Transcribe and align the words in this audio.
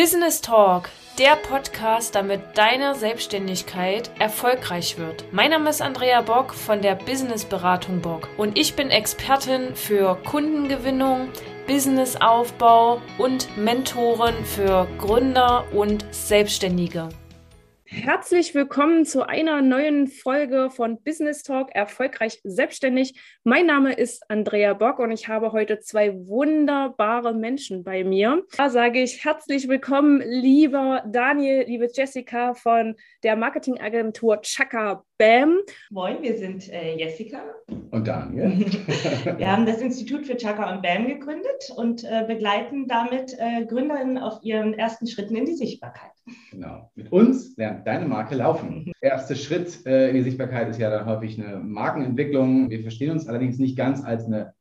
Business 0.00 0.40
Talk, 0.40 0.88
der 1.18 1.36
Podcast, 1.36 2.14
damit 2.14 2.40
deine 2.54 2.94
Selbstständigkeit 2.94 4.10
erfolgreich 4.18 4.96
wird. 4.96 5.26
Mein 5.30 5.50
Name 5.50 5.68
ist 5.68 5.82
Andrea 5.82 6.22
Bock 6.22 6.54
von 6.54 6.80
der 6.80 6.94
Business 6.94 7.44
Beratung 7.44 8.00
Bock 8.00 8.26
und 8.38 8.58
ich 8.58 8.74
bin 8.74 8.88
Expertin 8.88 9.76
für 9.76 10.16
Kundengewinnung, 10.24 11.28
Businessaufbau 11.66 13.02
und 13.18 13.54
Mentorin 13.58 14.42
für 14.46 14.88
Gründer 14.96 15.66
und 15.74 16.06
Selbstständige. 16.12 17.10
Herzlich 17.92 18.54
willkommen 18.54 19.04
zu 19.04 19.26
einer 19.26 19.62
neuen 19.62 20.06
Folge 20.06 20.70
von 20.70 21.02
Business 21.02 21.42
Talk 21.42 21.74
Erfolgreich 21.74 22.40
Selbstständig. 22.44 23.20
Mein 23.42 23.66
Name 23.66 23.94
ist 23.94 24.22
Andrea 24.30 24.74
Bock 24.74 25.00
und 25.00 25.10
ich 25.10 25.26
habe 25.26 25.50
heute 25.50 25.80
zwei 25.80 26.14
wunderbare 26.14 27.34
Menschen 27.34 27.82
bei 27.82 28.04
mir. 28.04 28.44
Da 28.56 28.70
sage 28.70 29.02
ich 29.02 29.24
herzlich 29.24 29.66
willkommen, 29.66 30.22
lieber 30.24 31.02
Daniel, 31.08 31.64
liebe 31.66 31.88
Jessica 31.92 32.54
von 32.54 32.94
der 33.24 33.34
Marketingagentur 33.34 34.40
Chaka 34.42 35.04
Bam. 35.20 35.58
Moin, 35.90 36.22
wir 36.22 36.38
sind 36.38 36.72
äh, 36.72 36.96
Jessica. 36.96 37.42
Und 37.90 38.08
Daniel. 38.08 38.58
wir 39.36 39.52
haben 39.52 39.66
das 39.66 39.82
Institut 39.82 40.24
für 40.24 40.34
Chaka 40.34 40.72
und 40.72 40.80
Bam 40.80 41.08
gegründet 41.08 41.70
und 41.76 42.04
äh, 42.04 42.24
begleiten 42.26 42.88
damit 42.88 43.36
äh, 43.38 43.66
Gründerinnen 43.66 44.16
auf 44.16 44.38
ihren 44.40 44.72
ersten 44.72 45.06
Schritten 45.06 45.36
in 45.36 45.44
die 45.44 45.56
Sichtbarkeit. 45.56 46.12
Genau. 46.50 46.90
Mit 46.94 47.12
uns 47.12 47.54
lernt 47.58 47.86
deine 47.86 48.06
Marke 48.06 48.34
laufen. 48.34 48.90
Der 49.02 49.10
erste 49.10 49.36
Schritt 49.36 49.84
äh, 49.84 50.08
in 50.08 50.14
die 50.14 50.22
Sichtbarkeit 50.22 50.70
ist 50.70 50.80
ja 50.80 50.88
dann 50.88 51.04
häufig 51.04 51.38
eine 51.38 51.58
Markenentwicklung. 51.58 52.70
Wir 52.70 52.80
verstehen 52.80 53.10
uns 53.10 53.28
allerdings 53.28 53.58
nicht 53.58 53.76
ganz 53.76 54.02
als 54.02 54.24
eine 54.24 54.54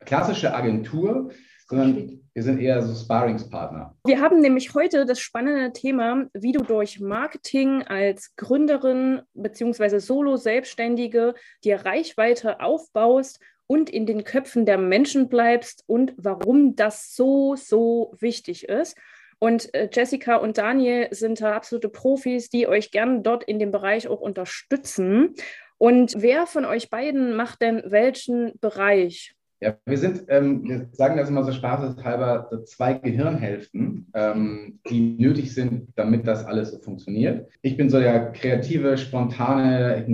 klassische 0.00 0.54
Agentur, 0.54 1.30
sondern 1.68 2.20
wir 2.34 2.42
sind 2.42 2.60
eher 2.60 2.82
so 2.82 2.94
Sparringspartner. 2.94 3.94
Wir 4.06 4.20
haben 4.20 4.40
nämlich 4.40 4.74
heute 4.74 5.04
das 5.04 5.20
spannende 5.20 5.72
Thema, 5.72 6.26
wie 6.32 6.52
du 6.52 6.62
durch 6.62 7.00
Marketing 7.00 7.82
als 7.82 8.34
Gründerin 8.36 9.22
bzw. 9.34 9.98
Solo-Selbstständige 9.98 11.34
dir 11.62 11.84
Reichweite 11.84 12.60
aufbaust 12.60 13.38
und 13.66 13.90
in 13.90 14.06
den 14.06 14.24
Köpfen 14.24 14.64
der 14.64 14.78
Menschen 14.78 15.28
bleibst 15.28 15.84
und 15.86 16.14
warum 16.16 16.74
das 16.74 17.14
so, 17.14 17.54
so 17.56 18.14
wichtig 18.18 18.68
ist. 18.68 18.96
Und 19.38 19.74
äh, 19.74 19.88
Jessica 19.92 20.36
und 20.36 20.56
Daniel 20.56 21.08
sind 21.10 21.40
da 21.40 21.54
absolute 21.54 21.88
Profis, 21.88 22.48
die 22.48 22.68
euch 22.68 22.92
gerne 22.92 23.22
dort 23.22 23.44
in 23.44 23.58
dem 23.58 23.72
Bereich 23.72 24.08
auch 24.08 24.20
unterstützen. 24.20 25.34
Und 25.78 26.14
wer 26.16 26.46
von 26.46 26.64
euch 26.64 26.90
beiden 26.90 27.34
macht 27.34 27.60
denn 27.60 27.82
welchen 27.84 28.52
Bereich? 28.60 29.34
Ja, 29.62 29.76
wir 29.86 29.96
sind, 29.96 30.24
ähm, 30.26 30.64
wir 30.64 30.88
sagen 30.90 31.16
das 31.16 31.28
immer 31.28 31.44
so 31.44 31.52
spaßeshalber, 31.52 32.48
so 32.50 32.64
zwei 32.64 32.94
Gehirnhälften, 32.94 34.08
ähm, 34.12 34.80
die 34.90 35.14
nötig 35.20 35.54
sind, 35.54 35.86
damit 35.94 36.26
das 36.26 36.44
alles 36.44 36.72
so 36.72 36.80
funktioniert. 36.80 37.48
Ich 37.62 37.76
bin 37.76 37.88
so 37.88 38.00
der 38.00 38.32
kreative, 38.32 38.98
spontane 38.98 40.04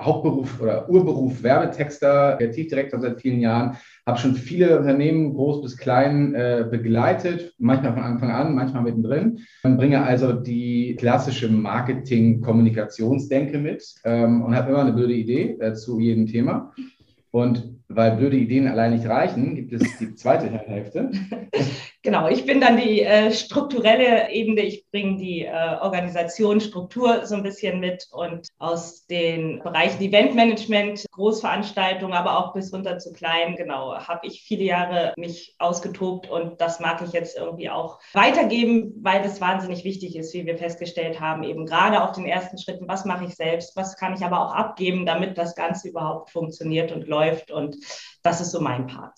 Hauptberuf 0.00 0.60
oder 0.60 0.88
Urberuf 0.88 1.42
Werbetexter, 1.42 2.36
Kreativdirektor 2.36 3.00
seit 3.00 3.20
vielen 3.20 3.40
Jahren, 3.40 3.76
habe 4.06 4.18
schon 4.18 4.36
viele 4.36 4.78
Unternehmen, 4.78 5.34
groß 5.34 5.62
bis 5.62 5.76
klein, 5.76 6.36
äh, 6.36 6.64
begleitet, 6.70 7.56
manchmal 7.58 7.94
von 7.94 8.04
Anfang 8.04 8.30
an, 8.30 8.54
manchmal 8.54 8.84
mittendrin. 8.84 9.40
Und 9.64 9.78
bringe 9.78 10.04
also 10.04 10.32
die 10.32 10.94
klassische 10.96 11.50
Marketing-Kommunikationsdenke 11.50 13.58
mit 13.58 13.96
ähm, 14.04 14.44
und 14.44 14.54
habe 14.54 14.70
immer 14.70 14.82
eine 14.82 14.92
blöde 14.92 15.14
Idee 15.14 15.56
äh, 15.58 15.74
zu 15.74 15.98
jedem 15.98 16.26
Thema. 16.26 16.72
Und 17.32 17.77
weil 17.88 18.16
blöde 18.16 18.36
Ideen 18.36 18.68
allein 18.68 18.92
nicht 18.92 19.06
reichen, 19.06 19.54
gibt 19.54 19.72
es 19.72 19.98
die 19.98 20.14
zweite 20.14 20.50
Hälfte. 20.50 21.10
Genau, 22.08 22.26
ich 22.26 22.46
bin 22.46 22.58
dann 22.58 22.78
die 22.78 23.02
äh, 23.02 23.30
strukturelle 23.30 24.30
Ebene. 24.30 24.62
Ich 24.62 24.86
bringe 24.90 25.18
die 25.18 25.44
äh, 25.44 25.76
Organisation, 25.82 26.58
Struktur 26.58 27.26
so 27.26 27.34
ein 27.34 27.42
bisschen 27.42 27.80
mit 27.80 28.08
und 28.12 28.48
aus 28.58 29.04
den 29.08 29.62
Bereichen 29.62 30.00
Eventmanagement, 30.00 31.04
Großveranstaltungen, 31.12 32.14
aber 32.14 32.38
auch 32.38 32.54
bis 32.54 32.72
runter 32.72 32.98
zu 32.98 33.12
klein, 33.12 33.56
genau, 33.56 33.94
habe 33.94 34.26
ich 34.26 34.40
viele 34.40 34.64
Jahre 34.64 35.12
mich 35.18 35.54
ausgetobt 35.58 36.30
und 36.30 36.58
das 36.62 36.80
mag 36.80 37.02
ich 37.02 37.12
jetzt 37.12 37.36
irgendwie 37.36 37.68
auch 37.68 37.98
weitergeben, 38.14 38.94
weil 39.02 39.20
das 39.20 39.42
wahnsinnig 39.42 39.84
wichtig 39.84 40.16
ist, 40.16 40.32
wie 40.32 40.46
wir 40.46 40.56
festgestellt 40.56 41.20
haben, 41.20 41.42
eben 41.42 41.66
gerade 41.66 42.02
auf 42.02 42.12
den 42.12 42.24
ersten 42.24 42.56
Schritten, 42.56 42.88
was 42.88 43.04
mache 43.04 43.26
ich 43.26 43.34
selbst, 43.34 43.76
was 43.76 43.98
kann 43.98 44.14
ich 44.14 44.24
aber 44.24 44.46
auch 44.46 44.54
abgeben, 44.54 45.04
damit 45.04 45.36
das 45.36 45.54
Ganze 45.54 45.90
überhaupt 45.90 46.30
funktioniert 46.30 46.90
und 46.90 47.06
läuft 47.06 47.50
und 47.50 47.76
das 48.28 48.42
ist 48.42 48.50
so 48.50 48.60
mein 48.60 48.86
Part. 48.86 49.14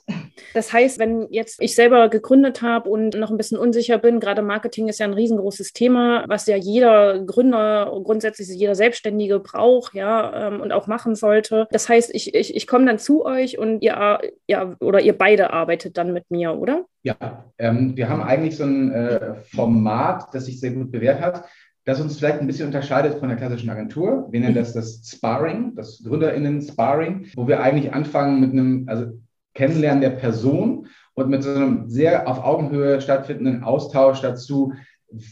Das 0.54 0.72
heißt, 0.72 0.98
wenn 0.98 1.26
jetzt 1.30 1.60
ich 1.60 1.74
selber 1.74 2.08
gegründet 2.08 2.62
habe 2.62 2.88
und 2.88 3.18
noch 3.18 3.30
ein 3.30 3.36
bisschen 3.36 3.58
unsicher 3.58 3.98
bin, 3.98 4.20
gerade 4.20 4.40
Marketing 4.40 4.88
ist 4.88 5.00
ja 5.00 5.06
ein 5.06 5.14
riesengroßes 5.14 5.72
Thema, 5.72 6.24
was 6.28 6.46
ja 6.46 6.56
jeder 6.56 7.18
Gründer, 7.24 7.92
grundsätzlich 8.04 8.48
jeder 8.48 8.74
Selbstständige 8.74 9.40
braucht, 9.40 9.94
ja, 9.94 10.48
ähm, 10.48 10.60
und 10.60 10.72
auch 10.72 10.86
machen 10.86 11.14
sollte. 11.14 11.66
Das 11.72 11.88
heißt, 11.88 12.14
ich, 12.14 12.34
ich, 12.34 12.54
ich 12.54 12.66
komme 12.66 12.86
dann 12.86 12.98
zu 12.98 13.24
euch 13.24 13.58
und 13.58 13.82
ihr, 13.82 14.20
ja, 14.46 14.76
oder 14.80 15.00
ihr 15.00 15.18
beide 15.18 15.52
arbeitet 15.52 15.98
dann 15.98 16.12
mit 16.12 16.30
mir, 16.30 16.56
oder? 16.56 16.84
Ja, 17.02 17.44
ähm, 17.58 17.96
wir 17.96 18.08
haben 18.08 18.22
eigentlich 18.22 18.56
so 18.56 18.64
ein 18.64 18.92
äh, 18.92 19.34
Format, 19.54 20.28
das 20.32 20.46
sich 20.46 20.60
sehr 20.60 20.70
gut 20.70 20.92
bewährt 20.92 21.20
hat 21.20 21.44
das 21.84 22.00
uns 22.00 22.18
vielleicht 22.18 22.40
ein 22.40 22.46
bisschen 22.46 22.66
unterscheidet 22.66 23.18
von 23.18 23.28
der 23.28 23.38
klassischen 23.38 23.70
Agentur. 23.70 24.28
Wir 24.30 24.40
nennen 24.40 24.54
das 24.54 24.72
das 24.72 25.02
Sparring, 25.04 25.74
das 25.74 26.02
GründerInnen-Sparring, 26.04 27.28
wo 27.34 27.48
wir 27.48 27.60
eigentlich 27.60 27.92
anfangen 27.92 28.40
mit 28.40 28.52
einem, 28.52 28.84
also 28.88 29.06
Kennenlernen 29.54 30.00
der 30.00 30.10
Person 30.10 30.86
und 31.14 31.28
mit 31.28 31.42
so 31.42 31.50
einem 31.50 31.88
sehr 31.88 32.28
auf 32.28 32.44
Augenhöhe 32.44 33.00
stattfindenden 33.00 33.64
Austausch 33.64 34.20
dazu, 34.20 34.72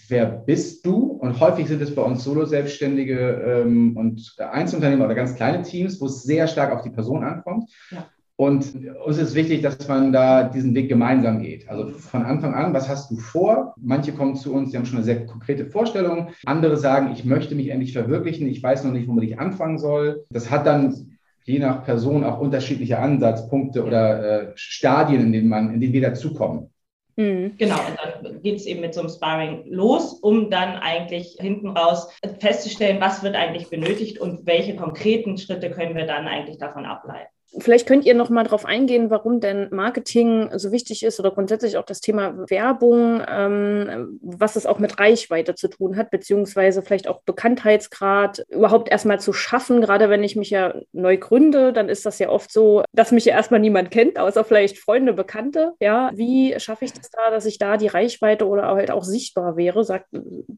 wer 0.09 0.26
bist 0.26 0.84
du? 0.86 1.12
Und 1.12 1.38
häufig 1.41 1.69
sind 1.69 1.81
es 1.82 1.94
bei 1.94 2.03
uns 2.03 2.25
Solo-Selbstständige 2.25 3.65
ähm, 3.65 3.97
und 3.97 4.34
Einzelunternehmer 4.38 5.04
oder 5.04 5.15
ganz 5.15 5.36
kleine 5.36 5.62
Teams, 5.62 6.00
wo 6.00 6.06
es 6.06 6.22
sehr 6.22 6.48
stark 6.48 6.72
auf 6.72 6.82
die 6.82 6.91
Person 6.91 7.22
ankommt. 7.22 7.70
Ja. 7.91 8.06
Und 8.41 8.72
uns 9.04 9.19
ist 9.19 9.34
wichtig, 9.34 9.62
dass 9.62 9.88
man 9.88 10.12
da 10.12 10.44
diesen 10.44 10.72
Weg 10.72 10.88
gemeinsam 10.88 11.43
geht. 11.43 11.69
Also 11.69 11.88
von 11.88 12.22
Anfang 12.22 12.54
an, 12.54 12.72
was 12.72 12.88
hast 12.88 13.10
du 13.10 13.16
vor? 13.16 13.75
Manche 13.76 14.12
kommen 14.12 14.37
zu 14.37 14.54
uns, 14.54 14.71
die 14.71 14.76
haben 14.76 14.87
schon 14.87 14.99
eine 14.99 15.04
sehr 15.04 15.26
konkrete 15.26 15.66
Vorstellung. 15.66 16.28
Andere 16.47 16.77
sagen, 16.77 17.10
ich 17.12 17.25
möchte 17.25 17.56
mich 17.56 17.71
endlich 17.71 17.94
verwirklichen, 17.94 18.47
ich 18.47 18.62
weiß 18.62 18.84
noch 18.84 18.93
nicht, 18.93 19.09
womit 19.09 19.25
ich 19.25 19.41
anfangen 19.41 19.78
soll. 19.78 20.25
Das 20.31 20.53
hat 20.53 20.66
dann 20.66 21.19
je 21.47 21.59
nach 21.59 21.84
Person 21.84 22.22
auch 22.22 22.38
unterschiedliche 22.38 23.00
Ansatzpunkte 23.00 23.84
oder 23.84 24.50
äh, 24.50 24.53
Stadien, 24.54 25.22
in 25.22 25.32
denen 25.32 25.48
man, 25.48 25.75
in 25.75 25.81
denen 25.81 25.93
wir 25.93 26.03
dazukommen. 26.03 26.71
Mhm. 27.16 27.54
Genau, 27.59 27.75
und 27.75 28.22
dann 28.22 28.43
geht 28.43 28.59
es 28.59 28.66
eben 28.66 28.82
mit 28.82 28.94
so 28.94 29.00
einem 29.00 29.10
Sparring 29.10 29.65
los, 29.66 30.12
um 30.12 30.48
dann 30.48 30.77
eigentlich 30.77 31.38
hinten 31.41 31.71
raus 31.71 32.09
festzustellen, 32.38 33.00
was 33.00 33.25
wird 33.25 33.34
eigentlich 33.34 33.69
benötigt 33.69 34.21
und 34.21 34.47
welche 34.47 34.77
konkreten 34.77 35.38
Schritte 35.38 35.72
können 35.72 35.97
wir 35.97 36.06
dann 36.06 36.28
eigentlich 36.28 36.59
davon 36.59 36.84
ableiten. 36.84 37.32
Vielleicht 37.59 37.86
könnt 37.86 38.04
ihr 38.04 38.14
noch 38.14 38.28
mal 38.28 38.44
darauf 38.44 38.66
eingehen, 38.66 39.10
warum 39.10 39.41
denn 39.41 39.69
Marketing 39.70 40.50
so 40.56 40.70
wichtig 40.70 41.03
ist 41.03 41.19
oder 41.19 41.31
grundsätzlich 41.31 41.78
auch 41.78 41.84
das 41.84 42.00
Thema 42.00 42.34
Werbung, 42.50 43.22
ähm, 43.26 44.19
was 44.22 44.56
es 44.56 44.66
auch 44.66 44.78
mit 44.78 44.98
Reichweite 44.98 45.54
zu 45.54 45.69
tun 45.69 45.97
hat, 45.97 46.10
beziehungsweise 46.10 46.82
vielleicht 46.82 47.09
auch 47.09 47.22
Bekanntheitsgrad 47.22 48.44
überhaupt 48.50 48.91
erstmal 48.91 49.19
zu 49.19 49.32
schaffen. 49.32 49.81
Gerade 49.81 50.10
wenn 50.10 50.22
ich 50.22 50.36
mich 50.36 50.50
ja 50.50 50.75
neu 50.92 51.16
gründe, 51.16 51.72
dann 51.72 51.88
ist 51.88 52.04
das 52.04 52.19
ja 52.19 52.28
oft 52.28 52.53
so, 52.53 52.82
dass 52.92 53.12
mich 53.12 53.25
ja 53.25 53.34
erstmal 53.34 53.60
niemand 53.60 53.91
kennt, 53.91 54.19
außer 54.19 54.44
vielleicht 54.44 54.78
Freunde, 54.78 55.15
Bekannte. 55.15 55.72
Ja, 55.80 56.10
wie 56.15 56.54
schaffe 56.59 56.84
ich 56.84 56.92
das 56.92 57.10
da, 57.10 57.30
dass 57.30 57.47
ich 57.47 57.59
da 57.59 57.76
die 57.76 57.86
Reichweite 57.86 58.47
oder 58.47 58.66
halt 58.66 58.91
auch 58.91 59.04
sichtbar 59.04 59.56
wäre? 59.56 59.84
Sagt, 59.84 60.06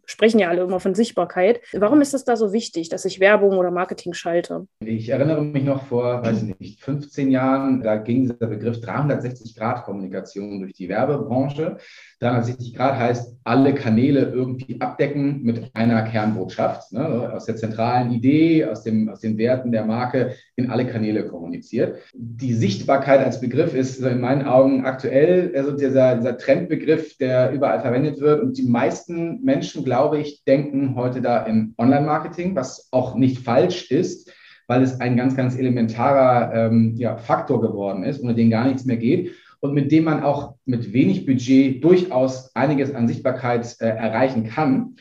sprechen 0.06 0.40
ja 0.40 0.48
alle 0.48 0.62
immer 0.62 0.80
von 0.80 0.94
Sichtbarkeit. 0.94 1.60
Warum 1.72 2.00
ist 2.00 2.14
es 2.14 2.24
da 2.24 2.36
so 2.36 2.52
wichtig, 2.52 2.88
dass 2.88 3.04
ich 3.04 3.20
Werbung 3.20 3.58
oder 3.58 3.70
Marketing 3.70 4.12
schalte? 4.12 4.66
Ich 4.84 5.08
erinnere 5.08 5.42
mich 5.42 5.64
noch 5.64 5.84
vor, 5.84 6.22
weiß 6.22 6.42
ich 6.42 6.58
nicht, 6.58 6.79
15 6.80 7.30
Jahren, 7.30 7.82
da 7.82 7.96
ging 7.96 8.22
dieser 8.22 8.46
Begriff 8.46 8.78
360-Grad-Kommunikation 8.78 10.60
durch 10.60 10.72
die 10.72 10.88
Werbebranche. 10.88 11.76
360 12.20 12.74
Grad 12.74 12.98
heißt, 12.98 13.36
alle 13.44 13.74
Kanäle 13.74 14.30
irgendwie 14.32 14.80
abdecken 14.80 15.42
mit 15.42 15.70
einer 15.74 16.02
Kernbotschaft, 16.02 16.92
ne? 16.92 17.32
aus 17.32 17.44
der 17.44 17.56
zentralen 17.56 18.12
Idee, 18.12 18.64
aus, 18.64 18.82
dem, 18.82 19.10
aus 19.10 19.20
den 19.20 19.36
Werten 19.36 19.72
der 19.72 19.84
Marke 19.84 20.34
in 20.56 20.70
alle 20.70 20.86
Kanäle 20.86 21.26
kommuniziert. 21.26 21.98
Die 22.14 22.54
Sichtbarkeit 22.54 23.20
als 23.20 23.40
Begriff 23.40 23.74
ist 23.74 24.00
in 24.00 24.20
meinen 24.20 24.46
Augen 24.46 24.86
aktuell 24.86 25.52
also 25.54 25.72
dieser, 25.72 26.16
dieser 26.16 26.38
Trendbegriff, 26.38 27.18
der 27.18 27.52
überall 27.52 27.80
verwendet 27.80 28.20
wird. 28.20 28.42
Und 28.42 28.56
die 28.56 28.68
meisten 28.68 29.42
Menschen, 29.42 29.84
glaube 29.84 30.18
ich, 30.18 30.44
denken 30.44 30.94
heute 30.94 31.20
da 31.20 31.44
in 31.44 31.74
Online-Marketing, 31.76 32.56
was 32.56 32.88
auch 32.90 33.14
nicht 33.14 33.38
falsch 33.38 33.90
ist 33.90 34.29
weil 34.70 34.84
es 34.84 35.00
ein 35.00 35.16
ganz, 35.16 35.34
ganz 35.34 35.58
elementarer 35.58 36.54
ähm, 36.54 36.94
ja, 36.96 37.16
Faktor 37.16 37.60
geworden 37.60 38.04
ist, 38.04 38.22
ohne 38.22 38.36
den 38.36 38.50
gar 38.50 38.68
nichts 38.68 38.84
mehr 38.84 38.98
geht 38.98 39.32
und 39.58 39.74
mit 39.74 39.90
dem 39.90 40.04
man 40.04 40.22
auch 40.22 40.54
mit 40.64 40.92
wenig 40.92 41.26
Budget 41.26 41.82
durchaus 41.82 42.54
einiges 42.54 42.94
an 42.94 43.08
Sichtbarkeit 43.08 43.76
äh, 43.80 43.86
erreichen 43.86 44.44
kann. 44.44 44.94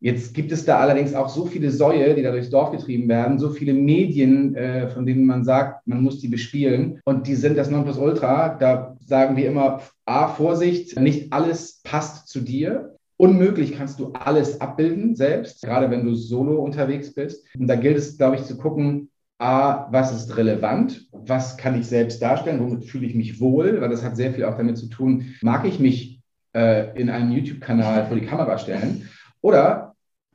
Jetzt 0.00 0.34
gibt 0.34 0.50
es 0.50 0.64
da 0.64 0.80
allerdings 0.80 1.14
auch 1.14 1.28
so 1.28 1.46
viele 1.46 1.70
Säue, 1.70 2.16
die 2.16 2.22
da 2.22 2.32
durchs 2.32 2.50
Dorf 2.50 2.72
getrieben 2.72 3.08
werden, 3.08 3.38
so 3.38 3.50
viele 3.50 3.74
Medien, 3.74 4.56
äh, 4.56 4.88
von 4.88 5.06
denen 5.06 5.24
man 5.24 5.44
sagt, 5.44 5.86
man 5.86 6.02
muss 6.02 6.18
die 6.18 6.28
bespielen. 6.28 7.00
Und 7.04 7.28
die 7.28 7.36
sind 7.36 7.56
das 7.56 7.70
Nonplusultra. 7.70 8.56
Da 8.58 8.96
sagen 8.98 9.36
wir 9.36 9.46
immer, 9.46 9.82
A, 10.04 10.26
Vorsicht, 10.26 10.98
nicht 10.98 11.32
alles 11.32 11.80
passt 11.84 12.26
zu 12.26 12.40
dir. 12.40 12.95
Unmöglich 13.18 13.72
kannst 13.76 13.98
du 13.98 14.12
alles 14.12 14.60
abbilden 14.60 15.16
selbst, 15.16 15.62
gerade 15.62 15.90
wenn 15.90 16.04
du 16.04 16.14
solo 16.14 16.62
unterwegs 16.62 17.14
bist. 17.14 17.46
Und 17.58 17.66
da 17.66 17.76
gilt 17.76 17.96
es, 17.96 18.18
glaube 18.18 18.36
ich, 18.36 18.44
zu 18.44 18.58
gucken, 18.58 19.10
A, 19.38 19.90
was 19.90 20.14
ist 20.14 20.36
relevant? 20.36 21.08
Was 21.12 21.56
kann 21.56 21.78
ich 21.78 21.86
selbst 21.86 22.22
darstellen? 22.22 22.60
Womit 22.60 22.84
fühle 22.84 23.06
ich 23.06 23.14
mich 23.14 23.40
wohl? 23.40 23.80
Weil 23.80 23.90
das 23.90 24.02
hat 24.02 24.16
sehr 24.16 24.32
viel 24.32 24.44
auch 24.44 24.56
damit 24.56 24.78
zu 24.78 24.88
tun, 24.88 25.34
mag 25.42 25.66
ich 25.66 25.78
mich 25.78 26.22
äh, 26.54 26.98
in 26.98 27.10
einem 27.10 27.32
YouTube-Kanal 27.32 28.06
vor 28.06 28.16
die 28.16 28.26
Kamera 28.26 28.58
stellen? 28.58 29.08
Oder 29.42 29.94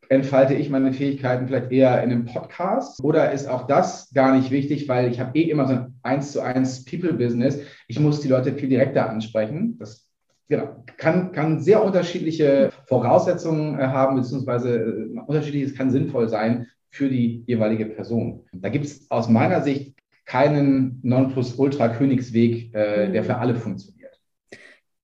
entfalte 0.10 0.54
ich 0.54 0.70
meine 0.70 0.94
Fähigkeiten 0.94 1.48
vielleicht 1.48 1.72
eher 1.72 2.04
in 2.04 2.12
einem 2.12 2.26
Podcast? 2.26 3.04
Oder 3.04 3.32
ist 3.32 3.48
auch 3.48 3.66
das 3.66 4.12
gar 4.14 4.36
nicht 4.36 4.52
wichtig, 4.52 4.88
weil 4.88 5.10
ich 5.10 5.20
habe 5.20 5.38
eh 5.38 5.50
immer 5.50 5.68
so 5.68 5.74
ein 5.74 5.94
eins 6.04 6.32
zu 6.32 6.42
eins 6.42 6.86
People-Business. 6.86 7.60
Ich 7.88 8.00
muss 8.00 8.22
die 8.22 8.28
Leute 8.28 8.54
viel 8.54 8.70
direkter 8.70 9.10
ansprechen. 9.10 9.78
Das 9.80 10.11
genau, 10.52 10.84
kann, 10.98 11.32
kann 11.32 11.62
sehr 11.62 11.84
unterschiedliche 11.84 12.72
Voraussetzungen 12.86 13.80
äh, 13.80 13.84
haben, 13.84 14.18
beziehungsweise 14.18 14.76
äh, 14.76 15.20
unterschiedliches 15.26 15.74
kann 15.74 15.90
sinnvoll 15.90 16.28
sein 16.28 16.68
für 16.90 17.10
die 17.10 17.44
jeweilige 17.48 17.86
Person. 17.86 18.42
Da 18.52 18.68
gibt 18.68 18.86
es 18.86 19.10
aus 19.10 19.30
meiner 19.30 19.62
Sicht 19.62 19.96
keinen 20.26 21.00
Nonplusultra-Königsweg, 21.04 22.76
äh, 22.76 23.12
der 23.12 23.24
für 23.24 23.38
alle 23.38 23.56
funktioniert. 23.56 24.01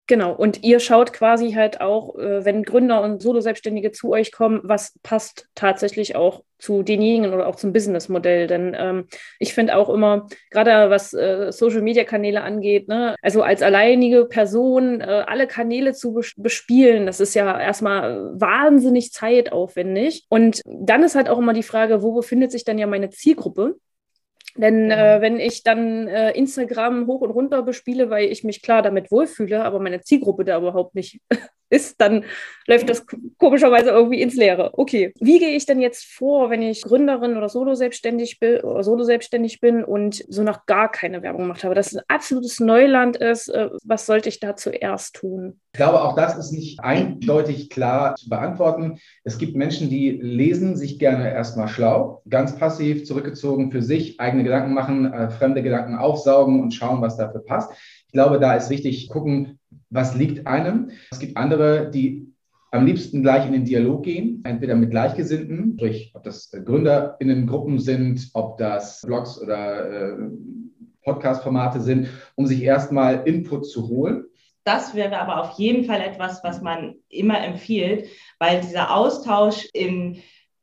Genau, 0.07 0.33
und 0.33 0.63
ihr 0.63 0.80
schaut 0.80 1.12
quasi 1.12 1.51
halt 1.51 1.81
auch, 1.81 2.15
äh, 2.18 2.45
wenn 2.45 2.63
Gründer 2.63 3.01
und 3.01 3.21
Solo-Selbstständige 3.21 3.92
zu 3.92 4.12
euch 4.12 4.31
kommen, 4.31 4.62
was 4.63 4.98
passt 5.04 5.50
tatsächlich 5.54 6.15
auch 6.15 6.44
zu 6.59 6.81
denjenigen 6.81 7.33
oder 7.33 7.45
auch 7.45 7.57
zum 7.57 7.74
Businessmodell. 7.74 8.48
Denn 8.48 8.74
ähm, 8.80 9.07
ich 9.38 9.54
finde 9.54 9.75
auch 9.75 9.89
immer, 9.89 10.27
gerade 10.50 10.89
was 10.89 11.13
äh, 11.13 11.51
Social-Media-Kanäle 11.51 12.42
angeht, 12.42 12.88
ne, 12.88 13.15
also 13.21 13.42
als 13.42 13.62
alleinige 13.62 14.25
Person 14.25 15.01
äh, 15.01 15.25
alle 15.27 15.45
Kanäle 15.45 15.94
zu 15.94 16.19
bespielen, 16.38 17.06
das 17.06 17.19
ist 17.19 17.36
ja 17.36 17.59
erstmal 17.59 18.31
wahnsinnig 18.39 19.12
zeitaufwendig. 19.12 20.25
Und 20.30 20.62
dann 20.65 21.04
ist 21.04 21.15
halt 21.15 21.27
auch 21.27 21.38
immer 21.38 21.54
die 21.54 21.63
Frage, 21.63 22.01
wo 22.01 22.13
befindet 22.13 22.54
sich 22.54 22.63
dann 22.63 22.80
ja 22.80 22.88
meine 22.88 23.09
Zielgruppe? 23.09 23.75
Denn 24.57 24.89
äh, 24.89 25.21
wenn 25.21 25.39
ich 25.39 25.63
dann 25.63 26.07
äh, 26.07 26.31
Instagram 26.31 27.07
hoch 27.07 27.21
und 27.21 27.31
runter 27.31 27.62
bespiele, 27.62 28.09
weil 28.09 28.31
ich 28.31 28.44
mich 28.44 28.62
klar 28.62 28.81
damit 28.81 29.12
wohlfühle, 29.12 29.63
aber 29.63 29.80
meine 29.80 30.01
Zielgruppe 30.01 30.45
da 30.45 30.57
überhaupt 30.57 30.95
nicht 30.95 31.21
ist, 31.69 32.00
dann 32.00 32.24
läuft 32.66 32.90
das 32.90 33.06
komischerweise 33.38 33.90
irgendwie 33.90 34.22
ins 34.22 34.36
Leere. 34.36 34.72
Okay, 34.74 35.14
wie 35.19 35.40
gehe 35.40 35.56
ich 35.56 35.66
denn 35.66 35.81
jetzt 35.81 36.06
vor, 36.06 36.50
wenn 36.50 36.62
ich 36.62 36.81
Gründerin 36.81 37.38
oder 37.38 37.50
Solo-Selbstständig 37.50 38.40
bin, 38.40 38.62
oder 38.62 38.84
Solo-Selbstständig 38.84 39.60
bin 39.62 39.84
und 39.84 40.24
so 40.28 40.44
noch 40.44 40.66
gar 40.66 40.92
keine 40.92 41.22
Werbung 41.24 41.44
gemacht 41.44 41.64
habe, 41.64 41.75
dass 41.75 41.88
es 41.88 41.98
ein 41.98 42.06
absolutes 42.08 42.60
Neuland 42.60 43.18
ist? 43.18 43.50
Äh, 43.50 43.69
was 43.84 44.06
sollte 44.06 44.30
ich 44.30 44.40
da 44.40 44.56
zuerst 44.56 45.16
tun? 45.16 45.60
Ich 45.74 45.78
glaube, 45.78 46.02
auch 46.02 46.16
das 46.16 46.36
ist 46.38 46.52
nicht 46.52 46.80
eindeutig 46.80 47.69
klar 47.69 48.16
zu 48.16 48.30
beantworten. 48.30 48.98
Es 49.24 49.38
gibt 49.38 49.56
Menschen, 49.56 49.90
die 49.90 50.10
lesen 50.10 50.75
sich 50.75 50.98
gerne 50.98 51.31
erstmal 51.31 51.68
schlau, 51.68 52.24
ganz 52.28 52.58
passiv, 52.58 53.06
zurückgezogen 53.06 53.72
für 53.72 53.84
sich, 53.84 54.19
eigene 54.19 54.44
Gedanken 54.44 54.74
machen, 54.74 55.14
äh, 55.14 55.30
fremde 55.30 55.62
Gedanken 55.62 55.96
aufsaugen 55.96 56.62
und 56.62 56.74
schauen, 56.74 57.02
was 57.02 57.18
dafür 57.18 57.46
passt. 57.46 57.72
Ich 58.07 58.13
glaube, 58.13 58.39
da 58.39 58.56
ist 58.56 58.69
wichtig, 58.69 59.09
gucken, 59.09 59.59
was 59.89 60.15
liegt 60.15 60.48
einem. 60.48 60.92
Es 61.12 61.19
gibt 61.19 61.38
andere, 61.38 61.92
die 61.92 62.33
am 62.71 62.86
liebsten 62.86 63.21
gleich 63.21 63.45
in 63.45 63.54
den 63.54 63.65
Dialog 63.65 64.04
gehen, 64.04 64.42
entweder 64.45 64.75
mit 64.75 64.92
Gleichgesinnten, 64.92 65.77
sprich, 65.77 66.12
ob 66.13 66.24
das 66.24 66.51
GründerInnengruppen 66.51 67.80
sind, 67.80 68.30
ob 68.33 68.57
das 68.57 69.01
Blogs 69.01 69.42
oder 69.42 69.89
äh, 69.89 70.18
Podcast-Formate 71.04 71.80
sind, 71.80 72.09
um 72.36 72.45
sich 72.45 72.63
erstmal 72.63 73.27
Input 73.27 73.65
zu 73.69 73.88
holen. 73.88 74.25
Das 74.65 74.94
wäre 74.94 75.19
aber 75.19 75.42
auf 75.42 75.57
jeden 75.57 75.86
Fall 75.86 76.01
etwas, 76.01 76.44
was 76.44 76.62
man 76.62 76.95
immer 77.07 77.42
empfiehlt, 77.42 78.09
weil 78.39 78.59
dieser 78.59 78.94
Austausch 78.94 79.65
in 79.74 80.21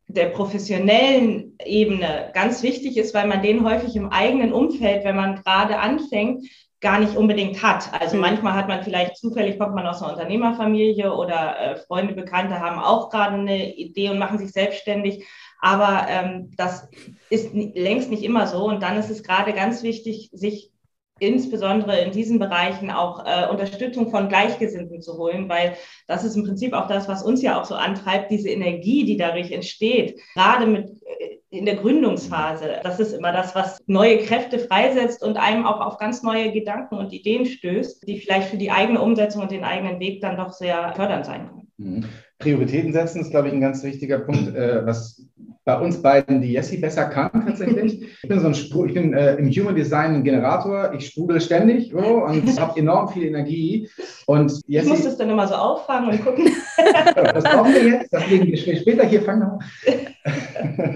der 0.09 0.27
professionellen 0.27 1.57
Ebene 1.65 2.31
ganz 2.35 2.63
wichtig 2.63 2.99
ist, 2.99 3.15
weil 3.15 3.27
man 3.27 3.43
den 3.43 3.65
häufig 3.65 3.97
im 3.97 4.11
eigenen 4.11 4.53
Umfeld, 4.53 5.05
wenn 5.05 5.17
man 5.17 5.37
gerade 5.37 5.79
anfängt, 5.79 6.47
gar 6.85 7.01
nicht 7.01 7.17
unbedingt 7.17 7.63
hat. 7.63 7.91
Also 7.99 8.15
mhm. 8.15 8.21
manchmal 8.21 8.53
hat 8.53 8.69
man 8.69 8.85
vielleicht 8.85 9.17
zufällig, 9.17 9.59
kommt 9.59 9.75
man 9.75 9.87
aus 9.87 10.03
einer 10.03 10.13
Unternehmerfamilie 10.13 11.13
oder 11.13 11.59
äh, 11.59 11.77
Freunde, 11.77 12.15
Bekannte 12.15 12.61
haben 12.61 12.79
auch 12.79 13.09
gerade 13.09 13.35
eine 13.37 13.75
Idee 13.75 14.11
und 14.11 14.19
machen 14.19 14.39
sich 14.39 14.53
selbstständig. 14.53 15.25
Aber 15.61 16.07
ähm, 16.11 16.53
das 16.59 16.91
ist 17.31 17.55
längst 17.55 18.11
nicht 18.11 18.23
immer 18.23 18.47
so. 18.47 18.67
Und 18.67 18.83
dann 18.83 18.99
ist 18.99 19.09
es 19.09 19.23
gerade 19.23 19.55
ganz 19.55 19.83
wichtig, 19.83 20.29
sich 20.35 20.74
insbesondere 21.21 22.01
in 22.01 22.13
diesen 22.13 22.39
Bereichen 22.39 22.91
auch 22.91 23.25
äh, 23.25 23.49
Unterstützung 23.49 24.11
von 24.11 24.29
Gleichgesinnten 24.29 25.01
zu 25.01 25.17
holen, 25.17 25.49
weil 25.49 25.75
das 26.09 26.25
ist 26.25 26.37
im 26.37 26.45
Prinzip 26.45 26.73
auch 26.73 26.89
das, 26.89 27.09
was 27.09 27.23
uns 27.23 27.41
ja 27.41 27.61
auch 27.61 27.65
so 27.65 27.75
antreibt, 27.75 28.31
diese 28.31 28.49
Energie, 28.49 29.05
die 29.05 29.17
dadurch 29.17 29.53
entsteht, 29.53 30.21
gerade 30.35 30.67
mit 30.67 30.91
äh, 30.91 31.39
in 31.51 31.67
der 31.67 31.77
Gründungsphase. 31.77 32.81
Das 32.83 32.99
ist 32.99 33.13
immer 33.13 33.33
das, 33.33 33.55
was 33.55 33.79
neue 33.87 34.19
Kräfte 34.19 34.59
freisetzt 34.59 35.23
und 35.23 35.37
einem 35.37 35.67
auch 35.67 35.81
auf 35.81 35.99
ganz 35.99 36.23
neue 36.25 36.51
Gedanken 36.51 36.97
und 36.97 37.13
Ideen 37.13 37.47
stößt, 37.47 38.07
die 38.09 38.19
vielleicht 38.19 38.49
für 38.49 38.57
die 38.57 38.73
eigene 38.73 39.01
Umsetzung 39.01 39.43
und 39.43 39.53
den 39.53 39.63
eigenen 39.63 40.01
Weg 40.01 40.21
dann 40.21 40.37
doch 40.37 40.53
sehr 40.53 40.93
fördernd 40.97 41.27
sein 41.27 41.49
können. 41.49 41.73
Mhm. 41.77 42.05
Prioritäten 42.39 42.93
setzen 42.93 43.21
ist, 43.21 43.31
glaube 43.31 43.49
ich, 43.49 43.55
ein 43.55 43.61
ganz 43.61 43.85
wichtiger 43.85 44.19
Punkt, 44.19 44.55
äh, 44.55 44.85
was 44.85 45.25
bei 45.65 45.79
uns 45.79 46.03
beiden 46.03 46.43
die 46.43 46.53
Jessie 46.53 46.77
besser 46.77 47.07
kann 47.07 47.31
tatsächlich. 47.47 48.03
Ich 48.23 48.29
bin 48.29 48.41
so 48.41 48.49
ein 48.49 48.55
Spru 48.55 48.85
ich 48.85 48.95
bin 48.95 49.15
äh, 49.15 49.37
im 49.37 49.51
Human 49.51 49.75
Design 49.75 50.15
ein 50.15 50.25
Generator, 50.25 50.93
ich 50.93 51.07
sprudel 51.07 51.41
ständig 51.41 51.95
oh, 51.95 52.25
und 52.27 52.61
habe 52.61 52.79
enorm 52.79 53.09
viel 53.09 53.25
Energie. 53.25 53.89
Und 54.27 54.53
Jessie, 54.67 54.87
ich 54.87 54.93
muss 54.93 55.05
das 55.05 55.17
dann 55.17 55.31
immer 55.31 55.47
so 55.49 55.55
auffangen 55.55 56.11
und 56.11 56.23
gucken. 56.23 56.51
das 57.15 57.45
brauchen 57.45 57.73
wir 57.73 57.85
jetzt, 57.85 58.13
das 58.13 58.29
legen 58.29 58.47
wir 58.47 58.57
später 58.57 59.07
hier 59.07 59.23
fangen. 59.23 59.59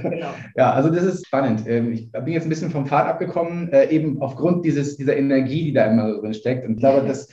genau. 0.03 0.31
Ja, 0.57 0.73
also 0.73 0.91
das 0.91 1.05
ist 1.05 1.27
spannend. 1.27 1.67
Ähm, 1.67 1.93
ich 1.93 2.13
bin 2.13 2.29
jetzt 2.29 2.45
ein 2.45 2.51
bisschen 2.51 2.71
vom 2.71 2.87
Pfad 2.87 3.07
abgekommen, 3.07 3.73
äh, 3.73 3.89
eben 3.89 4.21
aufgrund 4.21 4.67
dieses, 4.67 4.97
dieser 4.97 5.17
Energie, 5.17 5.65
die 5.65 5.73
da 5.73 5.87
immer 5.87 6.21
drin 6.21 6.35
steckt. 6.35 6.67
Und 6.67 6.75
ich 6.75 6.81
glaube, 6.81 7.07
dass 7.07 7.29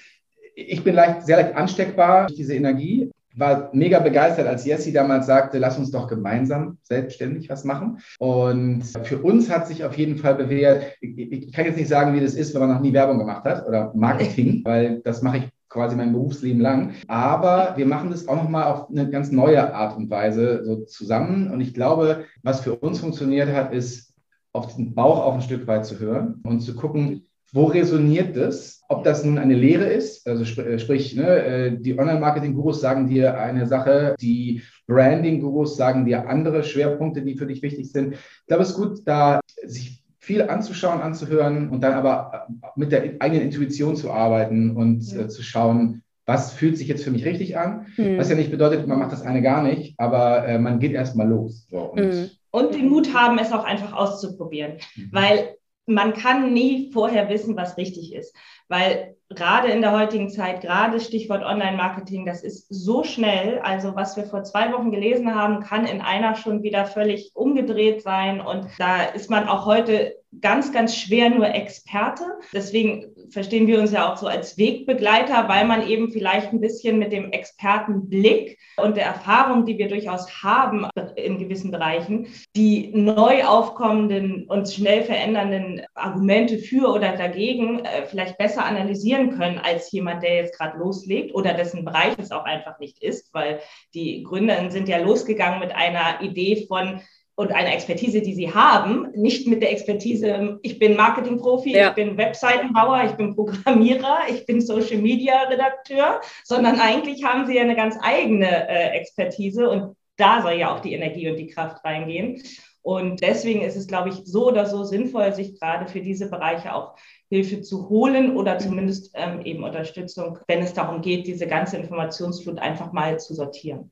ich 0.56 0.82
bin 0.86 0.96
leicht, 0.96 1.26
sehr 1.26 1.36
leicht 1.36 1.56
ansteckbar 1.56 2.28
durch 2.28 2.38
diese 2.38 2.56
Energie 2.56 3.12
war 3.38 3.70
mega 3.74 4.00
begeistert, 4.00 4.48
als 4.48 4.66
Jessie 4.66 4.94
damals 4.94 5.26
sagte, 5.26 5.58
lass 5.58 5.78
uns 5.78 5.92
doch 5.92 6.08
gemeinsam 6.08 6.78
selbstständig 6.84 7.50
was 7.50 7.64
machen. 7.64 8.00
Und 8.20 8.84
für 9.04 9.20
uns 9.20 9.50
hat 9.50 9.68
sich 9.68 9.84
auf 9.84 9.98
jeden 9.98 10.18
Fall 10.18 10.36
bewährt, 10.36 10.96
ich, 11.02 11.18
ich 11.18 11.52
kann 11.52 11.66
jetzt 11.66 11.78
nicht 11.78 11.90
sagen, 11.90 12.14
wie 12.14 12.22
das 12.22 12.36
ist, 12.36 12.54
wenn 12.54 12.62
man 12.62 12.72
noch 12.72 12.82
nie 12.82 12.94
Werbung 12.94 13.18
gemacht 13.18 13.44
hat 13.46 13.68
oder 13.68 13.92
Marketing, 13.96 14.62
weil 14.64 15.02
das 15.04 15.22
mache 15.22 15.38
ich 15.38 15.50
quasi 15.70 15.96
mein 15.96 16.14
Berufsleben 16.14 16.62
lang. 16.62 16.94
Aber 17.08 17.74
wir 17.76 17.86
machen 17.86 18.10
das 18.10 18.28
auch 18.28 18.36
nochmal 18.38 18.64
auf 18.64 18.90
eine 18.90 19.10
ganz 19.10 19.32
neue 19.32 19.74
Art 19.74 19.98
und 19.98 20.10
Weise 20.10 20.64
so 20.64 20.86
zusammen. 20.86 21.52
Und 21.52 21.60
ich 21.62 21.74
glaube, 21.74 22.26
was 22.44 22.62
für 22.62 22.76
uns 22.76 23.00
funktioniert 23.00 23.52
hat, 23.52 23.74
ist, 23.74 24.14
auf 24.54 24.74
den 24.74 24.96
Bauch 24.96 25.20
auch 25.20 25.34
ein 25.34 25.42
Stück 25.42 25.68
weit 25.68 25.86
zu 25.86 26.00
hören 26.00 26.42
und 26.44 26.62
zu 26.62 26.76
gucken, 26.76 27.26
wo 27.56 27.66
resoniert 27.68 28.36
das? 28.36 28.84
Ob 28.90 29.06
das 29.06 29.24
nun 29.24 29.38
eine 29.38 29.56
Lehre 29.56 29.86
ist, 29.86 30.28
also 30.28 30.44
sp 30.44 30.60
äh, 30.62 30.78
sprich, 30.78 31.16
ne, 31.16 31.26
äh, 31.26 31.78
die 31.80 31.98
Online-Marketing-Gurus 31.98 32.82
sagen 32.82 33.08
dir 33.08 33.40
eine 33.40 33.66
Sache, 33.66 34.16
die 34.20 34.62
Branding-Gurus 34.88 35.78
sagen 35.78 36.06
dir 36.06 36.28
andere 36.28 36.64
Schwerpunkte, 36.64 37.22
die 37.22 37.38
für 37.38 37.48
dich 37.48 37.62
wichtig 37.62 37.92
sind. 37.92 38.14
Ich 38.14 38.48
glaube, 38.48 38.64
es 38.64 38.72
ist 38.72 38.76
gut, 38.76 39.00
da 39.06 39.40
sich 39.64 40.04
viel 40.20 40.42
anzuschauen, 40.42 41.00
anzuhören 41.00 41.70
und 41.70 41.82
dann 41.82 41.94
aber 41.94 42.48
äh, 42.50 42.68
mit 42.76 42.92
der 42.92 43.04
eigenen 43.20 43.44
Intuition 43.44 43.96
zu 43.96 44.12
arbeiten 44.12 44.76
und 44.76 45.10
ja. 45.14 45.22
äh, 45.22 45.28
zu 45.30 45.42
schauen, 45.42 46.04
was 46.26 46.52
fühlt 46.52 46.78
sich 46.78 46.90
jetzt 46.90 47.06
für 47.06 47.12
mich 47.12 47.24
richtig 47.24 47.58
an. 47.58 47.86
Mhm. 47.96 48.18
Was 48.18 48.30
ja 48.30 48.36
nicht 48.36 48.52
bedeutet, 48.52 48.86
man 48.86 49.00
macht 49.00 49.14
das 49.14 49.22
eine 49.22 49.42
gar 49.42 49.64
nicht, 49.64 49.98
aber 49.98 50.46
äh, 50.46 50.60
man 50.60 50.80
geht 50.80 50.92
erstmal 50.92 51.30
los. 51.30 51.68
So, 51.70 51.78
und, 51.78 52.04
mhm. 52.04 52.30
und, 52.52 52.76
den 52.76 52.90
Mut 52.90 53.14
haben, 53.14 53.40
es 53.40 53.54
auch 53.54 53.64
einfach 53.64 53.94
auszuprobieren. 53.94 54.74
Mhm. 54.98 55.10
Weil 55.14 55.56
man 55.86 56.14
kann 56.14 56.54
nie 56.54 56.92
vorher 56.92 57.30
wissen, 57.30 57.56
was 57.56 57.78
richtig 57.78 58.14
ist, 58.14 58.36
weil 58.68 59.16
gerade 59.30 59.70
in 59.70 59.82
der 59.82 59.92
heutigen 59.92 60.30
Zeit, 60.30 60.62
gerade 60.62 61.00
Stichwort 61.00 61.44
Online-Marketing, 61.44 62.26
das 62.26 62.44
ist 62.44 62.68
so 62.70 63.04
schnell. 63.04 63.60
Also 63.60 63.96
was 63.96 64.16
wir 64.16 64.26
vor 64.26 64.44
zwei 64.44 64.72
Wochen 64.72 64.92
gelesen 64.92 65.36
haben, 65.36 65.62
kann 65.62 65.86
in 65.86 66.02
einer 66.02 66.36
schon 66.36 66.64
wieder 66.64 66.86
völlig 66.86 67.32
umgedreht 67.34 68.02
sein. 68.02 68.42
Und 68.42 68.68
da 68.78 69.04
ist 69.04 69.30
man 69.30 69.48
auch 69.48 69.66
heute 69.66 70.16
ganz, 70.42 70.72
ganz 70.72 70.96
schwer 70.96 71.30
nur 71.30 71.48
Experte. 71.48 72.24
Deswegen 72.54 73.16
verstehen 73.30 73.68
wir 73.68 73.80
uns 73.80 73.92
ja 73.92 74.12
auch 74.12 74.18
so 74.18 74.28
als 74.28 74.58
Wegbegleiter, 74.58 75.48
weil 75.48 75.66
man 75.66 75.88
eben 75.88 76.12
vielleicht 76.12 76.52
ein 76.52 76.62
bisschen 76.62 77.00
mit 77.00 77.12
dem 77.12 77.32
Expertenblick 77.32 78.58
und 78.78 78.98
der 78.98 79.06
Erfahrung, 79.06 79.66
die 79.66 79.78
wir 79.78 79.88
durchaus 79.88 80.44
haben 80.44 80.88
in 81.16 81.40
gewissen 81.40 81.72
Bereichen, 81.72 82.28
die 82.56 82.92
neu 82.94 83.44
aufkommenden 83.46 84.46
und 84.48 84.70
schnell 84.70 85.04
verändernden 85.04 85.82
Argumente 85.94 86.58
für 86.58 86.90
oder 86.90 87.16
dagegen 87.16 87.80
äh, 87.86 88.06
vielleicht 88.06 88.38
besser 88.38 88.66
analysieren 88.66 89.32
können 89.38 89.60
als 89.60 89.92
jemand, 89.92 90.24
der 90.24 90.36
jetzt 90.36 90.58
gerade 90.58 90.78
loslegt 90.78 91.34
oder 91.34 91.54
dessen 91.54 91.86
Bereich 91.86 92.14
es 92.18 92.32
auch 92.32 92.46
einfach 92.46 92.80
nicht 92.80 93.02
ist, 93.02 93.34
weil 93.34 93.60
die 93.94 94.24
Gründer 94.24 94.70
sind 94.72 94.90
ja 94.90 94.98
losgegangen 95.00 95.60
mit 95.60 95.74
einer 95.76 96.22
Idee 96.22 96.66
von, 96.68 97.02
und 97.36 97.52
eine 97.52 97.74
Expertise, 97.74 98.22
die 98.22 98.34
sie 98.34 98.54
haben, 98.54 99.10
nicht 99.14 99.46
mit 99.48 99.62
der 99.62 99.72
Expertise, 99.72 100.58
ich 100.62 100.80
bin 100.80 100.96
Marketingprofi, 100.96 101.76
ja. 101.76 101.90
ich 101.90 101.96
bin 101.96 102.18
Webseitenbauer, 102.18 103.04
ich 103.06 103.12
bin 103.12 103.36
Programmierer, 103.36 104.20
ich 104.30 104.46
bin 104.46 104.62
Social 104.62 104.98
Media 104.98 105.44
Redakteur, 105.44 106.22
sondern 106.44 106.80
eigentlich 106.80 107.24
haben 107.26 107.46
sie 107.46 107.56
ja 107.56 107.64
eine 107.64 107.76
ganz 107.76 107.98
eigene 108.02 108.70
äh, 108.70 108.98
Expertise 108.98 109.70
und 109.70 109.96
da 110.16 110.42
soll 110.42 110.54
ja 110.54 110.74
auch 110.74 110.80
die 110.80 110.94
Energie 110.94 111.30
und 111.30 111.38
die 111.38 111.48
Kraft 111.48 111.84
reingehen. 111.84 112.42
Und 112.82 113.22
deswegen 113.22 113.64
ist 113.64 113.76
es, 113.76 113.88
glaube 113.88 114.10
ich, 114.10 114.22
so 114.26 114.48
oder 114.48 114.68
so 114.68 114.84
sinnvoll, 114.84 115.34
sich 115.34 115.60
gerade 115.60 115.88
für 115.88 116.02
diese 116.02 116.30
Bereiche 116.30 116.74
auch 116.74 116.96
Hilfe 117.30 117.62
zu 117.62 117.90
holen 117.90 118.38
oder 118.38 118.60
zumindest 118.60 119.12
ähm, 119.16 119.42
eben 119.42 119.64
Unterstützung, 119.64 120.38
wenn 120.48 120.62
es 120.62 120.74
darum 120.74 121.02
geht, 121.02 121.26
diese 121.26 121.48
ganze 121.48 121.78
Informationsflut 121.78 122.60
einfach 122.60 122.94
mal 122.94 123.20
zu 123.20 123.34
sortieren. 123.34 123.92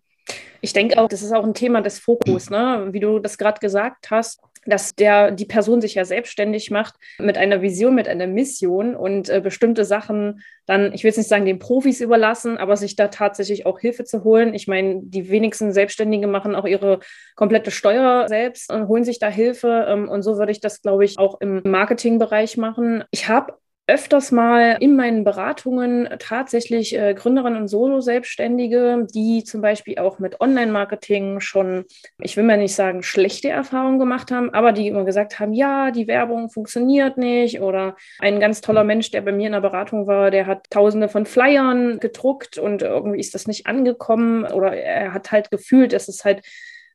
Ich 0.64 0.72
denke 0.72 0.98
auch, 0.98 1.10
das 1.10 1.22
ist 1.22 1.34
auch 1.34 1.44
ein 1.44 1.54
Thema 1.54 1.82
des 1.82 2.00
Fokus, 2.00 2.50
ne? 2.50 2.88
wie 2.92 3.02
du 3.02 3.20
das 3.20 3.38
gerade 3.38 3.60
gesagt 3.60 4.12
hast, 4.12 4.40
dass 4.66 4.96
der, 4.96 5.32
die 5.32 5.44
Person 5.44 5.82
sich 5.82 5.96
ja 5.96 6.06
selbstständig 6.06 6.72
macht 6.72 6.96
mit 7.20 7.38
einer 7.38 7.62
Vision, 7.62 7.94
mit 7.94 8.08
einer 8.08 8.28
Mission 8.28 8.96
und 8.96 9.28
äh, 9.28 9.42
bestimmte 9.42 9.84
Sachen 9.84 10.42
dann, 10.66 10.94
ich 10.94 11.04
will 11.04 11.10
jetzt 11.10 11.18
nicht 11.18 11.28
sagen, 11.28 11.44
den 11.44 11.60
Profis 11.60 12.00
überlassen, 12.00 12.58
aber 12.58 12.78
sich 12.78 12.96
da 12.96 13.10
tatsächlich 13.10 13.66
auch 13.66 13.78
Hilfe 13.78 14.06
zu 14.06 14.24
holen. 14.24 14.54
Ich 14.54 14.70
meine, 14.70 15.02
die 15.04 15.30
wenigsten 15.30 15.74
Selbstständige 15.74 16.28
machen 16.28 16.56
auch 16.56 16.66
ihre 16.66 17.02
komplette 17.36 17.70
Steuer 17.70 18.30
selbst 18.30 18.72
und 18.72 18.88
holen 18.88 19.04
sich 19.04 19.20
da 19.20 19.28
Hilfe. 19.28 19.86
Ähm, 19.90 20.08
und 20.08 20.24
so 20.24 20.38
würde 20.38 20.54
ich 20.54 20.62
das, 20.62 20.82
glaube 20.82 21.04
ich, 21.04 21.20
auch 21.20 21.42
im 21.42 21.62
Marketingbereich 21.66 22.56
machen. 22.56 23.04
Ich 23.12 23.28
habe 23.28 23.58
öfters 23.86 24.32
mal 24.32 24.78
in 24.80 24.96
meinen 24.96 25.26
Beratungen 25.26 26.08
tatsächlich 26.18 26.98
äh, 26.98 27.14
Gründerinnen 27.14 27.64
und 27.64 27.68
Solo-Selbstständige, 27.68 29.06
die 29.14 29.44
zum 29.44 29.62
Beispiel 29.62 29.98
auch 30.00 30.20
mit 30.20 30.40
Online-Marketing 30.40 31.42
schon, 31.42 31.84
ich 32.22 32.38
will 32.38 32.46
mal 32.46 32.58
nicht 32.58 32.76
sagen, 32.76 33.04
schlechte 33.04 33.50
Erfahrungen 33.50 34.00
gemacht 34.00 34.32
haben, 34.32 34.54
aber 34.54 34.72
die 34.72 34.88
immer 34.88 35.04
gesagt 35.04 35.40
haben, 35.40 35.52
ja, 35.52 35.92
die 35.92 36.08
Werbung 36.08 36.50
funktioniert 36.50 37.18
nicht. 37.18 37.60
Oder 37.60 37.98
ein 38.20 38.40
ganz 38.40 38.62
toller 38.62 38.86
Mensch, 38.86 39.12
der 39.12 39.22
bei 39.22 39.34
mir 39.34 39.48
in 39.48 39.54
der 39.54 39.62
Beratung 39.62 40.08
war, 40.08 40.32
der 40.32 40.48
hat 40.48 40.70
tausende 40.70 41.10
von 41.10 41.26
Flyern 41.26 42.00
gedruckt 42.00 42.58
und 42.58 42.84
irgendwie 42.84 43.20
ist 43.20 43.36
das 43.36 43.48
nicht 43.48 43.68
angekommen. 43.68 44.46
Oder 44.46 44.78
er 44.78 45.14
hat 45.14 45.32
halt 45.32 45.52
gefühlt, 45.52 45.92
dass 45.92 46.08
es 46.08 46.24
halt 46.24 46.42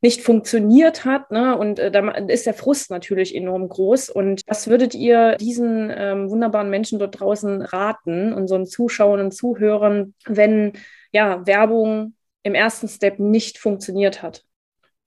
nicht 0.00 0.22
funktioniert 0.22 1.04
hat. 1.04 1.30
Ne? 1.30 1.56
Und 1.56 1.78
äh, 1.78 1.90
da 1.90 2.08
ist 2.10 2.46
der 2.46 2.54
Frust 2.54 2.90
natürlich 2.90 3.34
enorm 3.34 3.68
groß. 3.68 4.10
Und 4.10 4.42
was 4.46 4.68
würdet 4.68 4.94
ihr 4.94 5.36
diesen 5.36 5.92
ähm, 5.94 6.30
wunderbaren 6.30 6.70
Menschen 6.70 6.98
dort 6.98 7.20
draußen 7.20 7.62
raten, 7.62 8.32
unseren 8.32 8.66
Zuschauern 8.66 9.20
und 9.20 9.32
Zuhörern, 9.32 10.14
wenn 10.26 10.72
ja 11.12 11.46
Werbung 11.46 12.14
im 12.42 12.54
ersten 12.54 12.88
Step 12.88 13.18
nicht 13.18 13.58
funktioniert 13.58 14.22
hat? 14.22 14.44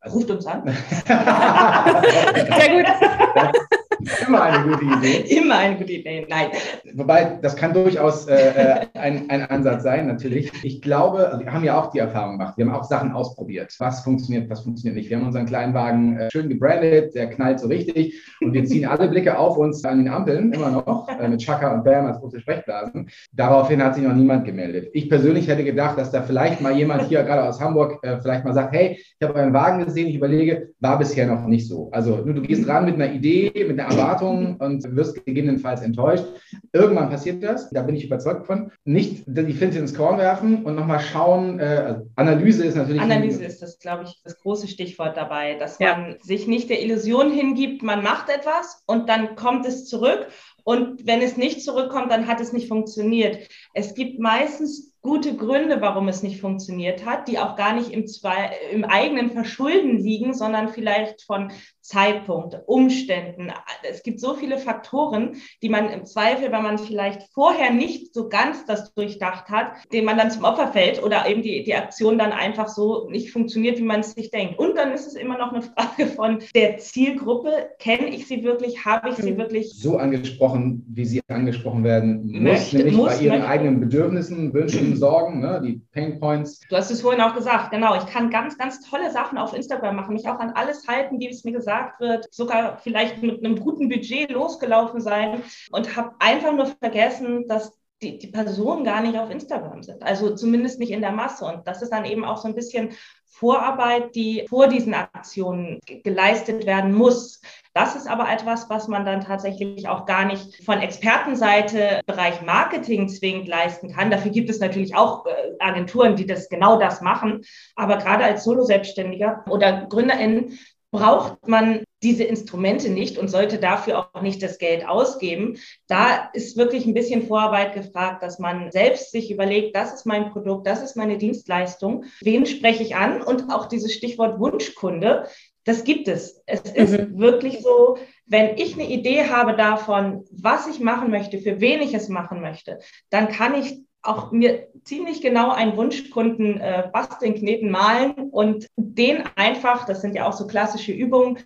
Ruft 0.06 0.32
uns 0.32 0.46
an. 0.48 0.64
Sehr 1.06 2.70
gut. 2.70 2.86
Immer 4.28 4.42
eine 4.42 4.64
gute 4.64 4.86
Idee. 4.86 5.36
Immer 5.38 5.58
eine 5.58 5.78
gute 5.78 5.94
Idee, 5.94 6.26
nein. 6.30 6.48
Wobei, 6.94 7.40
das 7.42 7.56
kann 7.56 7.74
durchaus 7.74 8.28
äh, 8.28 8.36
äh, 8.36 8.88
ein, 8.94 9.30
ein 9.30 9.44
Ansatz 9.50 9.84
sein, 9.84 10.08
natürlich. 10.08 10.52
Ich 10.64 10.82
glaube, 10.82 11.30
also 11.30 11.46
wir 11.46 11.52
haben 11.52 11.64
ja 11.64 11.80
auch 11.80 11.92
die 11.92 12.00
Erfahrung 12.00 12.38
gemacht. 12.38 12.58
Wir 12.58 12.66
haben 12.66 12.74
auch 12.74 12.84
Sachen 12.84 13.12
ausprobiert. 13.12 13.74
Was 13.80 14.04
funktioniert, 14.04 14.50
was 14.50 14.62
funktioniert 14.62 14.96
nicht. 14.96 15.10
Wir 15.10 15.18
haben 15.18 15.26
unseren 15.26 15.46
kleinen 15.46 15.74
Wagen 15.74 16.18
äh, 16.18 16.30
schön 16.32 16.50
gebrandet, 16.50 17.16
der 17.16 17.30
knallt 17.30 17.60
so 17.60 17.68
richtig. 17.68 18.22
Und 18.42 18.54
wir 18.54 18.66
ziehen 18.66 18.86
alle 18.86 19.08
Blicke 19.08 19.38
auf 19.38 19.58
uns 19.58 19.84
an 19.86 20.04
den 20.04 20.14
Ampeln, 20.14 20.52
immer 20.54 20.72
noch, 20.72 21.08
äh, 21.08 21.28
mit 21.28 21.42
Chaka 21.42 21.74
und 21.74 21.84
Bam 21.84 22.06
als 22.06 22.20
große 22.20 22.40
Sprechblasen. 22.40 23.10
Daraufhin 23.34 23.84
hat 23.84 23.96
sich 23.96 24.04
noch 24.04 24.14
niemand 24.14 24.46
gemeldet. 24.46 24.90
Ich 24.94 25.10
persönlich 25.10 25.48
hätte 25.48 25.64
gedacht, 25.64 25.98
dass 25.98 26.12
da 26.12 26.22
vielleicht 26.22 26.62
mal 26.62 26.76
jemand 26.76 27.04
hier, 27.04 27.24
gerade 27.24 27.44
aus 27.44 27.60
Hamburg, 27.60 28.00
äh, 28.04 28.20
vielleicht 28.22 28.46
mal 28.46 28.54
sagt, 28.54 28.74
hey, 28.74 28.98
ich 28.98 29.28
habe 29.28 29.36
euren 29.36 29.54
Wagen 29.54 29.86
gesehen, 29.86 30.08
ich 30.08 30.16
überlege, 30.16 30.70
war 30.80 30.98
bisher 30.98 31.28
noch 31.28 31.46
nicht 31.46 31.68
so. 31.68 31.90
Also 31.92 32.18
du 32.18 32.42
gehst 32.42 32.68
ran 32.68 32.86
mit 32.86 32.96
einer 32.96 33.12
Idee, 33.12 33.52
mit 33.68 33.80
einer 33.80 33.91
Erwartungen 33.92 34.56
und 34.60 34.96
wirst 34.96 35.26
gegebenenfalls 35.26 35.82
enttäuscht. 35.82 36.26
Irgendwann 36.74 37.10
passiert 37.10 37.44
das, 37.44 37.70
da 37.70 37.82
bin 37.82 37.96
ich 37.96 38.06
überzeugt 38.06 38.46
von. 38.46 38.72
Nicht 38.86 39.24
die 39.28 39.54
Flinte 39.54 39.80
ins 39.80 39.94
Korn 39.94 40.18
werfen 40.18 40.64
und 40.64 40.76
nochmal 40.76 41.00
schauen. 41.00 41.60
Äh, 41.60 42.00
Analyse 42.16 42.66
ist 42.66 42.76
natürlich. 42.76 43.02
Analyse 43.02 43.44
ist 43.44 43.62
das, 43.62 43.80
glaube 43.80 44.04
ich, 44.06 44.22
das 44.24 44.40
große 44.40 44.68
Stichwort 44.68 45.18
dabei, 45.18 45.56
dass 45.56 45.80
ja. 45.80 45.98
man 45.98 46.16
sich 46.22 46.48
nicht 46.48 46.70
der 46.70 46.82
Illusion 46.82 47.32
hingibt, 47.32 47.84
man 47.84 48.04
macht 48.04 48.30
etwas 48.30 48.82
und 48.88 49.10
dann 49.10 49.36
kommt 49.36 49.66
es 49.66 49.86
zurück. 49.88 50.28
Und 50.64 51.08
wenn 51.08 51.22
es 51.22 51.38
nicht 51.38 51.64
zurückkommt, 51.64 52.12
dann 52.12 52.28
hat 52.28 52.40
es 52.40 52.54
nicht 52.54 52.68
funktioniert. 52.68 53.48
Es 53.74 53.96
gibt 53.96 54.20
meistens 54.20 54.91
gute 55.02 55.36
Gründe, 55.36 55.82
warum 55.82 56.08
es 56.08 56.22
nicht 56.22 56.40
funktioniert 56.40 57.06
hat, 57.06 57.28
die 57.28 57.40
auch 57.40 57.56
gar 57.56 57.74
nicht 57.74 57.92
im, 57.92 58.08
zwei, 58.08 58.52
im 58.72 58.84
eigenen 58.84 59.32
Verschulden 59.32 59.98
liegen, 59.98 60.34
sondern 60.34 60.70
vielleicht 60.70 61.24
von 61.24 61.52
Zeitpunkt, 61.82 62.58
Umständen. 62.68 63.52
Es 63.90 64.04
gibt 64.04 64.20
so 64.20 64.36
viele 64.36 64.60
Faktoren, 64.60 65.38
die 65.64 65.70
man 65.70 65.90
im 65.90 66.06
Zweifel, 66.06 66.52
wenn 66.52 66.62
man 66.62 66.78
vielleicht 66.78 67.24
vorher 67.34 67.72
nicht 67.72 68.14
so 68.14 68.30
ganz 68.30 68.66
das 68.66 68.94
durchdacht 68.94 69.50
hat, 69.50 69.74
dem 69.92 70.06
man 70.06 70.18
dann 70.18 70.30
zum 70.30 70.44
Opfer 70.44 70.68
fällt 70.68 71.04
oder 71.04 71.28
eben 71.28 71.42
die, 71.42 71.64
die 71.64 71.74
Aktion 71.74 72.20
dann 72.20 72.32
einfach 72.32 72.68
so 72.68 73.10
nicht 73.10 73.32
funktioniert, 73.32 73.80
wie 73.80 73.84
man 73.84 74.02
es 74.02 74.12
sich 74.12 74.30
denkt. 74.30 74.60
Und 74.60 74.78
dann 74.78 74.92
ist 74.92 75.08
es 75.08 75.16
immer 75.16 75.38
noch 75.38 75.52
eine 75.52 75.64
Frage 75.64 76.08
von 76.08 76.40
der 76.56 76.78
Zielgruppe. 76.78 77.72
Kenne 77.80 78.10
ich 78.10 78.28
sie 78.28 78.44
wirklich? 78.44 78.86
Habe 78.86 79.10
ich 79.10 79.16
sie 79.16 79.32
hm. 79.32 79.38
wirklich? 79.38 79.74
So 79.74 79.98
angesprochen, 79.98 80.86
wie 80.88 81.06
sie 81.06 81.22
angesprochen 81.28 81.84
werden 81.84 82.28
muss, 82.28 82.42
möchte, 82.42 82.78
nämlich 82.78 82.96
muss, 82.96 83.18
bei 83.18 83.24
ihren 83.24 83.40
möchte. 83.40 83.48
eigenen 83.48 83.80
Bedürfnissen, 83.80 84.54
Wünschen, 84.54 84.91
Sorgen, 84.96 85.40
ne, 85.40 85.62
die 85.64 85.82
Pain 85.92 86.20
Points. 86.20 86.60
Du 86.70 86.76
hast 86.76 86.92
es 86.92 87.02
vorhin 87.02 87.22
auch 87.22 87.36
gesagt, 87.36 87.72
genau. 87.72 87.96
Ich 87.96 88.06
kann 88.06 88.30
ganz, 88.30 88.58
ganz 88.58 88.88
tolle 88.90 89.12
Sachen 89.12 89.38
auf 89.38 89.54
Instagram 89.54 89.96
machen, 89.96 90.14
mich 90.14 90.28
auch 90.28 90.40
an 90.40 90.52
alles 90.52 90.88
halten, 90.88 91.20
wie 91.20 91.30
es 91.30 91.44
mir 91.44 91.54
gesagt 91.54 92.00
wird, 92.00 92.28
sogar 92.34 92.78
vielleicht 92.78 93.22
mit 93.22 93.44
einem 93.44 93.60
guten 93.60 93.90
Budget 93.90 94.32
losgelaufen 94.32 95.02
sein 95.02 95.44
und 95.72 95.96
habe 95.96 96.16
einfach 96.20 96.54
nur 96.54 96.68
vergessen, 96.68 97.48
dass 97.48 97.80
die, 98.02 98.18
die 98.18 98.28
Personen 98.28 98.84
gar 98.84 99.02
nicht 99.02 99.18
auf 99.18 99.30
Instagram 99.30 99.84
sind. 99.84 100.02
Also 100.04 100.36
zumindest 100.36 100.80
nicht 100.80 100.92
in 100.92 101.02
der 101.02 101.12
Masse. 101.12 101.46
Und 101.46 101.68
das 101.68 101.82
ist 101.82 101.92
dann 101.92 102.06
eben 102.06 102.26
auch 102.26 102.38
so 102.38 102.48
ein 102.48 102.56
bisschen 102.56 102.92
Vorarbeit, 103.32 104.14
die 104.14 104.46
vor 104.50 104.68
diesen 104.68 104.94
Aktionen 104.94 105.80
geleistet 106.04 106.66
werden 106.66 106.94
muss. 106.94 107.42
Das 107.74 107.96
ist 107.96 108.08
aber 108.08 108.30
etwas, 108.30 108.70
was 108.70 108.88
man 108.90 109.06
dann 109.06 109.22
tatsächlich 109.22 109.88
auch 109.88 110.06
gar 110.06 110.26
nicht 110.26 110.64
von 110.66 110.80
Expertenseite 110.82 112.02
Bereich 112.06 112.42
Marketing 112.42 113.08
zwingend 113.08 113.48
leisten 113.48 113.94
kann. 113.94 114.12
Dafür 114.12 114.32
gibt 114.32 114.50
es 114.50 114.60
natürlich 114.60 114.96
auch 114.96 115.26
äh, 115.26 115.32
Agenturen, 115.60 116.18
die 116.18 116.26
das 116.26 116.50
genau 116.50 116.78
das 116.78 117.02
machen. 117.02 117.42
Aber 117.76 117.98
gerade 117.98 118.26
als 118.26 118.44
Solo-Selbstständiger 118.44 119.46
oder 119.50 119.86
GründerInnen 119.86 120.60
braucht 120.92 121.48
man 121.48 121.84
diese 122.04 122.24
Instrumente 122.24 122.90
nicht 122.90 123.18
und 123.18 123.30
sollte 123.30 123.58
dafür 123.60 124.00
auch 124.00 124.22
nicht 124.22 124.44
das 124.44 124.58
Geld 124.58 124.88
ausgeben. 124.88 125.58
Da 125.88 126.30
ist 126.34 126.58
wirklich 126.58 126.86
ein 126.86 126.94
bisschen 126.94 127.28
Vorarbeit 127.28 127.74
gefragt, 127.74 128.24
dass 128.24 128.40
man 128.40 128.72
selbst 128.72 129.12
sich 129.12 129.32
überlegt, 129.32 129.76
das 129.76 129.94
ist 129.94 130.06
mein 130.06 130.32
Produkt, 130.32 130.68
das 130.68 130.82
ist 130.82 130.98
meine 130.98 131.18
Dienstleistung, 131.18 132.06
wen 132.22 132.46
spreche 132.46 132.84
ich 132.84 132.96
an 132.96 133.22
und 133.22 133.52
auch 133.52 133.68
dieses 133.68 133.94
Stichwort 133.94 134.40
Wunschkunde. 134.40 135.28
Das 135.64 135.84
gibt 135.84 136.08
es. 136.08 136.42
Es 136.48 136.64
mhm. 136.64 136.76
ist 136.76 137.18
wirklich 137.18 137.62
so, 137.62 137.98
wenn 138.26 138.58
ich 138.58 138.74
eine 138.74 138.90
Idee 138.90 139.26
habe 139.30 139.56
davon, 139.56 140.26
was 140.32 140.68
ich 140.68 140.80
machen 140.80 141.12
möchte, 141.12 141.38
für 141.38 141.62
wen 141.62 141.82
ich 141.82 141.94
es 141.94 142.10
machen 142.10 142.42
möchte, 142.42 142.80
dann 143.12 143.30
kann 143.30 143.54
ich 143.54 143.78
auch 144.04 144.32
mir 144.32 144.68
ziemlich 144.84 145.22
genau 145.22 145.52
einen 145.52 145.78
Wunschkunden 145.78 146.60
äh, 146.60 146.90
basteln, 146.92 147.36
kneten, 147.36 147.70
malen 147.70 148.14
und 148.32 148.68
den 148.76 149.24
einfach, 149.36 149.86
das 149.86 150.02
sind 150.02 150.16
ja 150.16 150.28
auch 150.28 150.34
so 150.34 150.48
klassische 150.48 150.92
Übungen, 150.92 151.40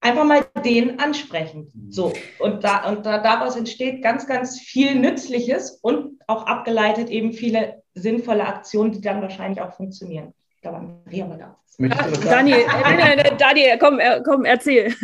einfach 0.00 0.24
mal 0.24 0.44
den 0.64 0.98
ansprechen. 1.00 1.72
So. 1.88 2.12
Und, 2.38 2.62
da, 2.62 2.88
und 2.90 3.06
da, 3.06 3.18
daraus 3.18 3.56
entsteht 3.56 4.02
ganz, 4.02 4.26
ganz 4.26 4.60
viel 4.60 4.94
Nützliches 4.94 5.78
und 5.82 6.20
auch 6.26 6.46
abgeleitet 6.46 7.08
eben 7.08 7.32
viele 7.32 7.82
sinnvolle 7.94 8.46
Aktionen, 8.46 8.92
die 8.92 9.00
dann 9.00 9.22
wahrscheinlich 9.22 9.62
auch 9.62 9.74
funktionieren. 9.74 10.34
Da 10.64 10.72
waren 10.72 11.02
wir 11.06 11.26
mal 11.26 11.38
da. 11.38 11.56
Daniel, 11.78 12.58
äh, 12.58 13.36
Daniel, 13.36 13.78
komm, 13.78 13.98
äh, 13.98 14.22
komm, 14.24 14.44
erzähl. 14.44 14.94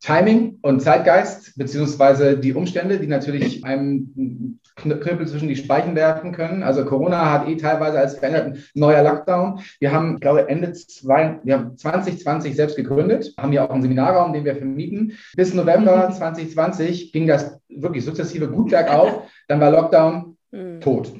Timing 0.00 0.58
und 0.62 0.80
Zeitgeist, 0.80 1.56
beziehungsweise 1.56 2.38
die 2.38 2.54
Umstände, 2.54 2.98
die 2.98 3.06
natürlich 3.06 3.64
einem 3.64 4.58
Knüppel 4.76 5.28
zwischen 5.28 5.48
die 5.48 5.56
Speichen 5.56 5.94
werfen 5.94 6.32
können. 6.32 6.62
Also 6.62 6.84
Corona 6.86 7.30
hat 7.30 7.48
eh 7.48 7.56
teilweise 7.56 7.98
als 8.00 8.18
verändert 8.18 8.58
neuer 8.74 9.02
Lockdown. 9.04 9.60
Wir 9.78 9.92
haben, 9.92 10.18
glaube 10.18 10.48
Ende 10.48 10.72
zwei, 10.72 11.38
wir 11.44 11.54
haben 11.54 11.76
2020 11.76 12.56
selbst 12.56 12.76
gegründet, 12.76 13.34
haben 13.38 13.52
ja 13.52 13.66
auch 13.66 13.70
einen 13.70 13.82
Seminarraum, 13.82 14.32
den 14.32 14.44
wir 14.44 14.56
vermieten. 14.56 15.12
Bis 15.36 15.54
November 15.54 16.10
2020 16.10 17.06
mhm. 17.06 17.12
ging 17.12 17.26
das 17.28 17.60
wirklich 17.68 18.04
sukzessive 18.04 18.48
gut 18.48 18.70
bergauf. 18.70 19.30
Dann 19.46 19.60
war 19.60 19.70
Lockdown 19.70 20.36
mhm. 20.50 20.80
tot. 20.80 21.12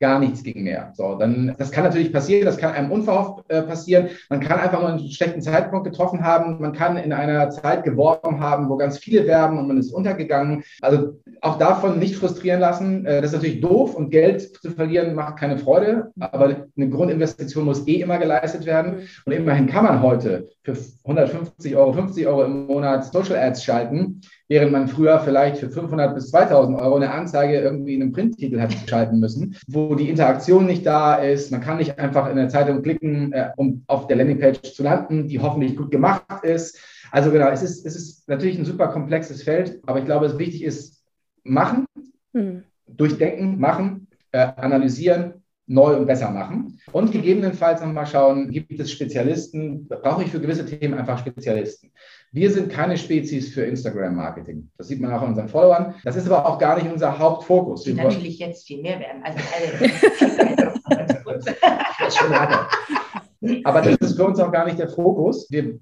Gar 0.00 0.18
nichts 0.18 0.42
ging 0.42 0.62
mehr. 0.64 0.92
So, 0.94 1.14
dann, 1.14 1.54
das 1.58 1.70
kann 1.70 1.84
natürlich 1.84 2.12
passieren, 2.12 2.44
das 2.44 2.58
kann 2.58 2.72
einem 2.72 2.90
unverhofft 2.90 3.44
äh, 3.48 3.62
passieren. 3.62 4.08
Man 4.28 4.40
kann 4.40 4.60
einfach 4.60 4.80
nur 4.80 4.90
einen 4.90 5.10
schlechten 5.10 5.40
Zeitpunkt 5.40 5.86
getroffen 5.86 6.22
haben. 6.22 6.60
Man 6.60 6.72
kann 6.72 6.96
in 6.96 7.12
einer 7.12 7.50
Zeit 7.50 7.84
geworben 7.84 8.40
haben, 8.40 8.68
wo 8.68 8.76
ganz 8.76 8.98
viele 8.98 9.26
werben 9.26 9.58
und 9.58 9.68
man 9.68 9.78
ist 9.78 9.92
untergegangen. 9.92 10.64
Also 10.82 11.20
auch 11.40 11.58
davon 11.58 11.98
nicht 11.98 12.16
frustrieren 12.16 12.60
lassen. 12.60 13.06
Äh, 13.06 13.22
das 13.22 13.30
ist 13.32 13.36
natürlich 13.36 13.60
doof 13.60 13.94
und 13.94 14.10
Geld 14.10 14.42
zu 14.42 14.70
verlieren 14.70 15.14
macht 15.14 15.38
keine 15.38 15.58
Freude, 15.58 16.12
aber 16.20 16.66
eine 16.76 16.90
Grundinvestition 16.90 17.64
muss 17.64 17.86
eh 17.86 18.00
immer 18.00 18.18
geleistet 18.18 18.66
werden. 18.66 19.08
Und 19.24 19.32
immerhin 19.32 19.66
kann 19.66 19.84
man 19.84 20.02
heute 20.02 20.48
für 20.62 20.76
150 21.04 21.74
Euro, 21.76 21.92
50 21.92 22.26
Euro 22.26 22.44
im 22.44 22.66
Monat 22.66 23.04
Social 23.04 23.36
Ads 23.36 23.64
schalten 23.64 24.20
während 24.48 24.72
man 24.72 24.88
früher 24.88 25.18
vielleicht 25.20 25.58
für 25.58 25.70
500 25.70 26.14
bis 26.14 26.30
2000 26.30 26.78
Euro 26.78 26.96
eine 26.96 27.10
Anzeige 27.10 27.58
irgendwie 27.58 27.94
in 27.94 28.02
einem 28.02 28.12
Printtitel 28.12 28.60
hat 28.60 28.74
schalten 28.88 29.18
müssen, 29.18 29.56
wo 29.66 29.94
die 29.94 30.08
Interaktion 30.08 30.66
nicht 30.66 30.86
da 30.86 31.16
ist. 31.16 31.50
Man 31.50 31.60
kann 31.60 31.78
nicht 31.78 31.98
einfach 31.98 32.28
in 32.28 32.36
der 32.36 32.48
Zeitung 32.48 32.82
klicken, 32.82 33.32
äh, 33.32 33.50
um 33.56 33.82
auf 33.86 34.06
der 34.06 34.16
Landingpage 34.16 34.74
zu 34.74 34.82
landen, 34.82 35.28
die 35.28 35.40
hoffentlich 35.40 35.76
gut 35.76 35.90
gemacht 35.90 36.44
ist. 36.44 36.78
Also 37.10 37.30
genau, 37.30 37.48
es 37.48 37.62
ist, 37.62 37.86
es 37.86 37.96
ist 37.96 38.28
natürlich 38.28 38.58
ein 38.58 38.64
super 38.64 38.88
komplexes 38.88 39.42
Feld, 39.42 39.80
aber 39.86 39.98
ich 39.98 40.04
glaube, 40.04 40.26
es 40.26 40.38
wichtig 40.38 40.64
ist, 40.64 41.04
machen, 41.42 41.86
mhm. 42.32 42.64
durchdenken, 42.86 43.58
machen, 43.58 44.08
äh, 44.32 44.48
analysieren, 44.56 45.42
neu 45.66 45.96
und 45.96 46.06
besser 46.06 46.30
machen. 46.30 46.78
Und 46.92 47.10
gegebenenfalls 47.12 47.80
nochmal 47.80 48.06
schauen, 48.06 48.50
gibt 48.50 48.78
es 48.78 48.90
Spezialisten, 48.90 49.88
brauche 49.88 50.22
ich 50.22 50.30
für 50.30 50.40
gewisse 50.40 50.64
Themen 50.64 50.94
einfach 50.94 51.18
Spezialisten. 51.18 51.90
Wir 52.32 52.50
sind 52.50 52.70
keine 52.70 52.96
Spezies 52.96 53.52
für 53.52 53.62
Instagram-Marketing. 53.62 54.68
Das 54.76 54.88
sieht 54.88 55.00
man 55.00 55.12
auch 55.12 55.22
an 55.22 55.28
unseren 55.28 55.48
Followern. 55.48 55.94
Das 56.04 56.16
ist 56.16 56.26
aber 56.30 56.46
auch 56.46 56.58
gar 56.58 56.76
nicht 56.76 56.90
unser 56.90 57.18
Hauptfokus. 57.18 57.84
Die 57.84 57.94
natürlich 57.94 58.38
jetzt 58.38 58.66
viel 58.66 58.82
mehr 58.82 59.00
werden. 59.00 59.22
Also 59.22 59.38
alle. 63.42 63.62
aber 63.64 63.82
das 63.82 63.96
ist 63.96 64.16
für 64.16 64.24
uns 64.24 64.38
auch 64.38 64.52
gar 64.52 64.66
nicht 64.66 64.78
der 64.78 64.88
Fokus. 64.88 65.50
Wir 65.50 65.78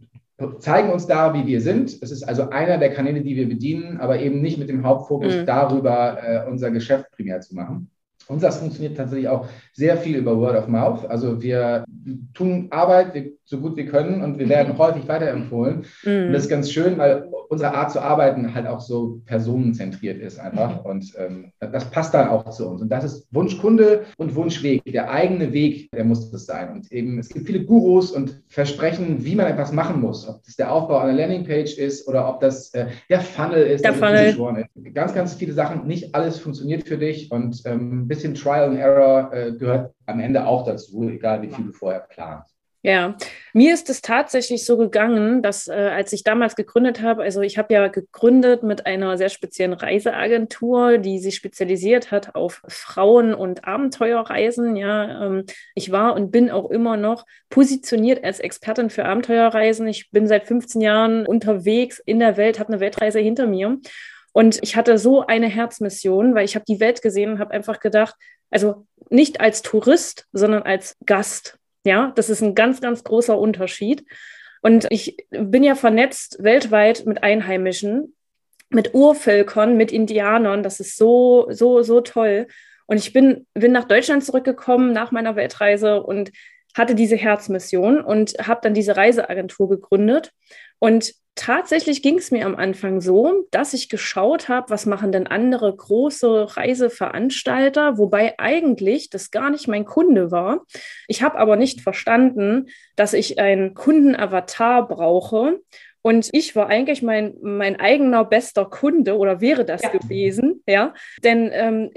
zeigen 0.59 0.91
uns 0.91 1.07
da, 1.07 1.35
wie 1.35 1.47
wir 1.47 1.61
sind. 1.61 2.03
Es 2.03 2.11
ist 2.11 2.23
also 2.23 2.51
einer 2.51 2.79
der 2.79 2.93
Kanäle, 2.93 3.23
die 3.23 3.37
wir 3.37 3.49
bedienen, 3.49 3.99
aber 3.99 4.21
eben 4.21 4.41
nicht 4.41 4.59
mit 4.59 4.69
dem 4.69 4.85
Hauptfokus 4.85 5.37
mhm. 5.37 5.47
darüber, 5.47 6.19
äh, 6.23 6.49
unser 6.51 6.71
Geschäft 6.71 7.11
primär 7.13 7.41
zu 7.41 7.55
machen. 7.55 7.91
Und 8.29 8.43
das 8.43 8.59
funktioniert 8.59 8.97
tatsächlich 8.97 9.29
auch 9.29 9.47
sehr 9.73 9.97
viel 9.97 10.17
über 10.17 10.39
Word 10.39 10.57
of 10.57 10.69
Mouth. 10.69 11.05
Also 11.09 11.43
wir 11.43 11.85
tun 12.33 12.69
Arbeit 12.71 13.15
so 13.45 13.61
gut 13.61 13.77
wir 13.77 13.87
können 13.87 14.23
und 14.23 14.39
wir 14.39 14.49
werden 14.49 14.75
mhm. 14.75 14.79
häufig 14.79 15.07
weiterempfohlen. 15.07 15.85
Mhm. 16.05 16.27
Und 16.27 16.33
das 16.33 16.45
ist 16.45 16.49
ganz 16.49 16.71
schön, 16.71 16.97
weil 16.99 17.29
unsere 17.49 17.75
Art 17.75 17.93
zu 17.93 18.01
arbeiten 18.01 18.55
halt 18.55 18.67
auch 18.67 18.81
so 18.81 19.21
personenzentriert 19.27 20.21
ist 20.21 20.41
einfach. 20.41 20.81
Mhm. 20.83 20.91
Und 20.91 21.13
ähm, 21.19 21.53
das 21.61 21.91
passt 21.91 22.15
dann 22.15 22.29
auch 22.29 22.49
zu 22.51 22.69
uns. 22.69 22.81
Und 22.81 22.89
das 22.89 23.05
ist 23.05 23.27
Wunschkunde 23.31 24.05
und 24.17 24.35
Wunschweg. 24.35 24.83
Der 24.87 25.11
eigene 25.11 25.53
Weg, 25.53 25.91
der 25.93 26.05
muss 26.05 26.31
das 26.31 26.47
sein. 26.47 26.73
Und 26.73 26.91
eben, 26.91 27.19
es 27.19 27.29
gibt 27.29 27.47
viele 27.47 27.65
Gurus 27.65 28.11
und 28.11 28.43
Versprechen, 28.49 29.25
wie 29.25 29.35
man 29.35 29.47
etwas 29.47 29.73
machen 29.73 30.01
muss. 30.01 30.27
Ob 30.27 30.43
das 30.45 30.57
der 30.57 30.73
Aufbau 30.73 30.99
einer 30.99 31.13
Landingpage 31.13 31.77
ist 31.77 32.09
oder 32.09 32.29
ob 32.29 32.41
das 32.41 32.73
äh, 32.73 32.87
der 33.11 33.21
Funnel 33.21 33.63
ist. 33.63 33.85
Der 33.85 33.93
Funnel. 33.93 34.65
Ist. 34.75 34.95
Ganz, 34.95 35.15
ganz 35.15 35.35
viele 35.35 35.53
Sachen. 35.53 35.87
Nicht 35.87 36.15
alles 36.15 36.39
funktioniert 36.39 36.89
für 36.89 36.97
dich 36.97 37.31
und 37.31 37.63
ähm, 37.67 38.09
bisschen 38.15 38.35
Trial 38.35 38.71
and 38.71 38.79
Error 38.79 39.33
äh, 39.33 39.53
gehört 39.53 39.95
am 40.07 40.21
Ende 40.21 40.47
auch 40.47 40.65
dazu, 40.65 41.09
egal 41.09 41.43
wie 41.43 41.49
viel 41.49 41.67
du 41.67 41.73
vorher 41.73 42.01
planst. 42.01 42.55
Ja, 42.87 43.17
mir 43.55 43.73
ist 43.73 43.89
es 43.89 44.03
tatsächlich 44.03 44.67
so 44.67 44.77
gegangen, 44.77 45.41
dass 45.41 45.69
äh, 45.69 45.73
als 45.73 46.13
ich 46.13 46.23
damals 46.23 46.55
gegründet 46.55 47.01
habe, 47.01 47.23
also 47.23 47.41
ich 47.41 47.57
habe 47.57 47.73
ja 47.73 47.89
gegründet 47.89 48.63
mit 48.63 48.85
einer 48.85 49.17
sehr 49.17 49.31
speziellen 49.31 49.73
Reiseagentur, 49.73 50.99
die 50.99 51.19
sich 51.19 51.35
spezialisiert 51.35 52.11
hat 52.11 52.35
auf 52.35 52.61
Frauen- 52.69 53.33
und 53.33 53.67
Abenteuerreisen. 53.67 54.77
Ja, 54.77 55.25
ähm, 55.25 55.45
ich 55.75 55.93
war 55.93 56.15
und 56.15 56.31
bin 56.31 56.51
auch 56.51 56.71
immer 56.71 56.99
noch 56.99 57.25
positioniert 57.49 58.23
als 58.23 58.39
Expertin 58.39 58.91
für 58.91 59.07
Abenteuerreisen. 59.07 59.89
Ich 59.89 60.11
bin 60.11 60.27
seit 60.27 60.47
15 60.47 60.83
Jahren 60.83 61.25
unterwegs 61.25 62.03
in 62.05 62.19
der 62.19 62.37
Welt, 62.37 62.59
habe 62.59 62.69
eine 62.69 62.81
Weltreise 62.81 63.19
hinter 63.19 63.47
mir. 63.47 63.79
Und 64.35 64.59
ich 64.63 64.75
hatte 64.75 64.99
so 64.99 65.25
eine 65.25 65.47
Herzmission, 65.47 66.35
weil 66.35 66.45
ich 66.45 66.57
habe 66.57 66.65
die 66.67 66.81
Welt 66.81 67.03
gesehen 67.03 67.31
und 67.31 67.39
habe 67.39 67.55
einfach 67.55 67.79
gedacht, 67.79 68.17
also 68.51 68.85
nicht 69.09 69.41
als 69.41 69.63
Tourist, 69.63 70.27
sondern 70.33 70.65
als 70.65 70.97
Gast. 71.07 71.57
Ja, 71.85 72.13
das 72.17 72.31
ist 72.31 72.43
ein 72.43 72.57
ganz, 72.57 72.81
ganz 72.81 73.05
großer 73.05 73.39
Unterschied. 73.39 74.05
Und 74.61 74.87
ich 74.91 75.17
bin 75.31 75.63
ja 75.63 75.77
vernetzt 75.77 76.43
weltweit 76.43 77.07
mit 77.07 77.23
Einheimischen, 77.23 78.17
mit 78.71 78.93
Urvölkern, 78.93 79.77
mit 79.77 79.93
Indianern. 79.93 80.65
Das 80.65 80.81
ist 80.81 80.97
so, 80.97 81.47
so, 81.51 81.83
so 81.83 82.01
toll. 82.01 82.49
Und 82.87 82.97
ich 82.97 83.13
bin, 83.13 83.47
bin 83.55 83.71
nach 83.71 83.85
Deutschland 83.85 84.25
zurückgekommen 84.25 84.93
nach 84.93 85.13
meiner 85.13 85.37
Weltreise 85.37 86.03
und 86.03 86.33
hatte 86.75 86.95
diese 86.95 87.17
Herzmission 87.17 88.01
und 88.01 88.35
habe 88.43 88.61
dann 88.63 88.75
diese 88.75 88.97
Reiseagentur 88.97 89.69
gegründet. 89.69 90.33
Und 90.79 91.15
tatsächlich 91.37 92.03
ging 92.03 92.19
es 92.19 92.31
mir 92.31 92.47
am 92.47 92.57
Anfang 92.57 93.01
so, 93.01 93.47
dass 93.51 93.75
ich 93.75 93.89
geschaut 93.89 94.49
habe, 94.49 94.71
was 94.71 94.87
machen 94.87 95.13
denn 95.13 95.27
andere 95.27 95.75
große 95.75 96.57
Reiseveranstalter, 96.57 97.99
wobei 97.99 98.35
eigentlich 98.39 99.11
das 99.11 99.31
gar 99.31 99.51
nicht 99.51 99.69
mein 99.69 99.85
Kunde 99.85 100.31
war. 100.31 100.65
Ich 101.09 101.23
habe 101.23 101.39
aber 101.39 101.57
nicht 101.57 101.81
verstanden, 101.81 102.67
dass 102.97 103.15
ich 103.15 103.39
einen 103.39 103.75
Kundenavatar 103.75 104.87
brauche. 104.89 105.61
Und 106.03 106.29
ich 106.33 106.55
war 106.55 106.69
eigentlich 106.69 107.03
mein, 107.03 107.35
mein 107.41 107.81
eigener 107.81 108.27
bester 108.27 108.67
Kunde 108.67 109.17
oder 109.17 109.41
wäre 109.41 109.65
das 109.65 109.83
ja. 109.83 109.89
gewesen, 109.89 110.63
ja. 110.67 110.93
Denn 111.23 111.49
ähm, 111.51 111.91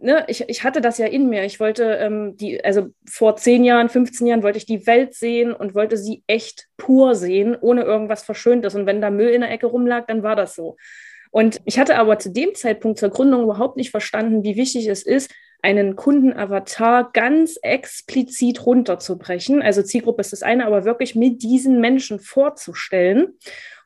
ne, 0.00 0.24
ich, 0.28 0.48
ich 0.48 0.64
hatte 0.64 0.80
das 0.80 0.98
ja 0.98 1.06
in 1.06 1.28
mir. 1.28 1.44
Ich 1.44 1.60
wollte 1.60 1.84
ähm, 2.00 2.36
die, 2.36 2.64
also 2.64 2.88
vor 3.08 3.36
10 3.36 3.64
Jahren, 3.64 3.88
15 3.88 4.26
Jahren 4.26 4.42
wollte 4.42 4.58
ich 4.58 4.66
die 4.66 4.86
Welt 4.86 5.14
sehen 5.14 5.52
und 5.52 5.74
wollte 5.74 5.96
sie 5.96 6.22
echt 6.26 6.68
pur 6.76 7.14
sehen, 7.14 7.56
ohne 7.60 7.82
irgendwas 7.82 8.22
Verschöntes. 8.22 8.74
Und 8.74 8.86
wenn 8.86 9.00
da 9.00 9.10
Müll 9.10 9.30
in 9.30 9.42
der 9.42 9.50
Ecke 9.50 9.66
rumlag, 9.66 10.06
dann 10.06 10.22
war 10.22 10.36
das 10.36 10.54
so. 10.54 10.76
Und 11.30 11.60
ich 11.64 11.78
hatte 11.78 11.96
aber 11.96 12.18
zu 12.18 12.30
dem 12.30 12.54
Zeitpunkt 12.54 12.98
zur 12.98 13.10
Gründung 13.10 13.44
überhaupt 13.44 13.76
nicht 13.76 13.90
verstanden, 13.90 14.42
wie 14.42 14.56
wichtig 14.56 14.88
es 14.88 15.04
ist, 15.04 15.30
einen 15.62 15.94
Kundenavatar 15.94 17.10
ganz 17.12 17.58
explizit 17.62 18.64
runterzubrechen. 18.64 19.62
Also 19.62 19.82
Zielgruppe 19.82 20.22
ist 20.22 20.32
das 20.32 20.42
eine, 20.42 20.66
aber 20.66 20.84
wirklich 20.84 21.14
mit 21.14 21.42
diesen 21.42 21.80
Menschen 21.80 22.18
vorzustellen 22.18 23.34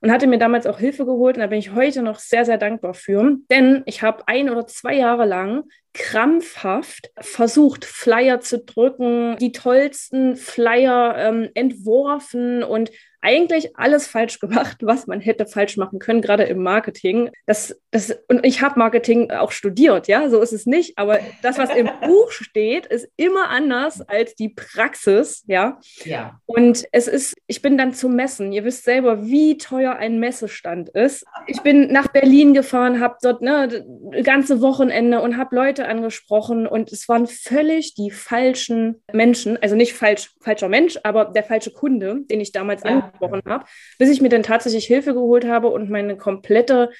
und 0.04 0.12
hatte 0.12 0.26
mir 0.26 0.36
damals 0.36 0.66
auch 0.66 0.78
Hilfe 0.78 1.06
geholt 1.06 1.36
und 1.36 1.40
da 1.40 1.46
bin 1.46 1.58
ich 1.58 1.72
heute 1.72 2.02
noch 2.02 2.18
sehr, 2.18 2.44
sehr 2.44 2.58
dankbar 2.58 2.92
für. 2.92 3.38
Denn 3.50 3.82
ich 3.86 4.02
habe 4.02 4.28
ein 4.28 4.50
oder 4.50 4.66
zwei 4.66 4.94
Jahre 4.96 5.24
lang 5.24 5.64
krampfhaft 5.94 7.10
versucht, 7.18 7.86
Flyer 7.86 8.40
zu 8.40 8.58
drücken, 8.58 9.38
die 9.38 9.52
tollsten 9.52 10.36
Flyer 10.36 11.14
ähm, 11.16 11.48
entworfen 11.54 12.62
und 12.62 12.90
eigentlich 13.24 13.78
alles 13.78 14.06
falsch 14.06 14.38
gemacht, 14.38 14.78
was 14.82 15.06
man 15.06 15.20
hätte 15.20 15.46
falsch 15.46 15.78
machen 15.78 15.98
können, 15.98 16.20
gerade 16.20 16.42
im 16.42 16.62
Marketing. 16.62 17.30
Das, 17.46 17.80
das, 17.90 18.14
und 18.28 18.44
ich 18.44 18.60
habe 18.60 18.78
Marketing 18.78 19.30
auch 19.30 19.50
studiert, 19.50 20.08
ja, 20.08 20.28
so 20.28 20.42
ist 20.42 20.52
es 20.52 20.66
nicht. 20.66 20.98
Aber 20.98 21.20
das, 21.40 21.56
was 21.56 21.70
im 21.70 21.88
Buch 22.06 22.30
steht, 22.30 22.84
ist 22.84 23.08
immer 23.16 23.48
anders 23.48 24.02
als 24.02 24.34
die 24.34 24.50
Praxis, 24.50 25.42
ja. 25.46 25.80
Ja. 26.04 26.38
Und 26.44 26.84
es 26.92 27.08
ist, 27.08 27.33
ich 27.46 27.60
bin 27.60 27.76
dann 27.76 27.92
zum 27.92 28.16
Messen. 28.16 28.52
Ihr 28.52 28.64
wisst 28.64 28.84
selber, 28.84 29.26
wie 29.26 29.58
teuer 29.58 29.96
ein 29.96 30.18
Messestand 30.18 30.88
ist. 30.90 31.24
Ich 31.46 31.60
bin 31.60 31.92
nach 31.92 32.08
Berlin 32.08 32.54
gefahren, 32.54 33.00
habe 33.00 33.16
dort 33.20 33.42
ne 33.42 33.84
ganze 34.22 34.62
Wochenende 34.62 35.20
und 35.20 35.36
habe 35.36 35.54
Leute 35.54 35.86
angesprochen 35.86 36.66
und 36.66 36.90
es 36.90 37.08
waren 37.08 37.26
völlig 37.26 37.94
die 37.94 38.10
falschen 38.10 39.02
Menschen, 39.12 39.58
also 39.62 39.76
nicht 39.76 39.92
falsch, 39.92 40.30
falscher 40.40 40.68
Mensch, 40.68 40.98
aber 41.02 41.26
der 41.26 41.44
falsche 41.44 41.70
Kunde, 41.70 42.20
den 42.30 42.40
ich 42.40 42.52
damals 42.52 42.82
ja 42.82 42.90
angesprochen 42.90 43.42
habe, 43.46 43.66
bis 43.98 44.08
ich 44.08 44.22
mir 44.22 44.30
dann 44.30 44.42
tatsächlich 44.42 44.86
Hilfe 44.86 45.12
geholt 45.12 45.44
habe 45.46 45.68
und 45.68 45.90
meine 45.90 46.16
komplette 46.16 46.90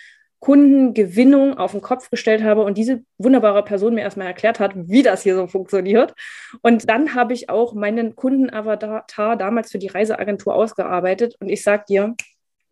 Kundengewinnung 0.45 1.57
auf 1.57 1.73
den 1.73 1.81
Kopf 1.81 2.11
gestellt 2.11 2.43
habe 2.43 2.65
und 2.65 2.77
diese 2.77 3.03
wunderbare 3.17 3.65
Person 3.65 3.95
mir 3.95 4.03
erstmal 4.03 4.27
erklärt 4.27 4.61
hat, 4.61 4.73
wie 4.75 5.03
das 5.03 5.23
hier 5.23 5.37
so 5.37 5.47
funktioniert. 5.47 6.13
Und 6.61 6.87
dann 6.87 7.15
habe 7.15 7.33
ich 7.33 7.49
auch 7.49 7.73
meinen 7.73 8.15
Kundenavatar 8.15 9.37
damals 9.39 9.73
für 9.73 9.79
die 9.79 9.87
Reiseagentur 9.87 10.55
ausgearbeitet 10.55 11.35
und 11.41 11.49
ich 11.49 11.63
sage 11.63 11.85
dir, 11.89 12.15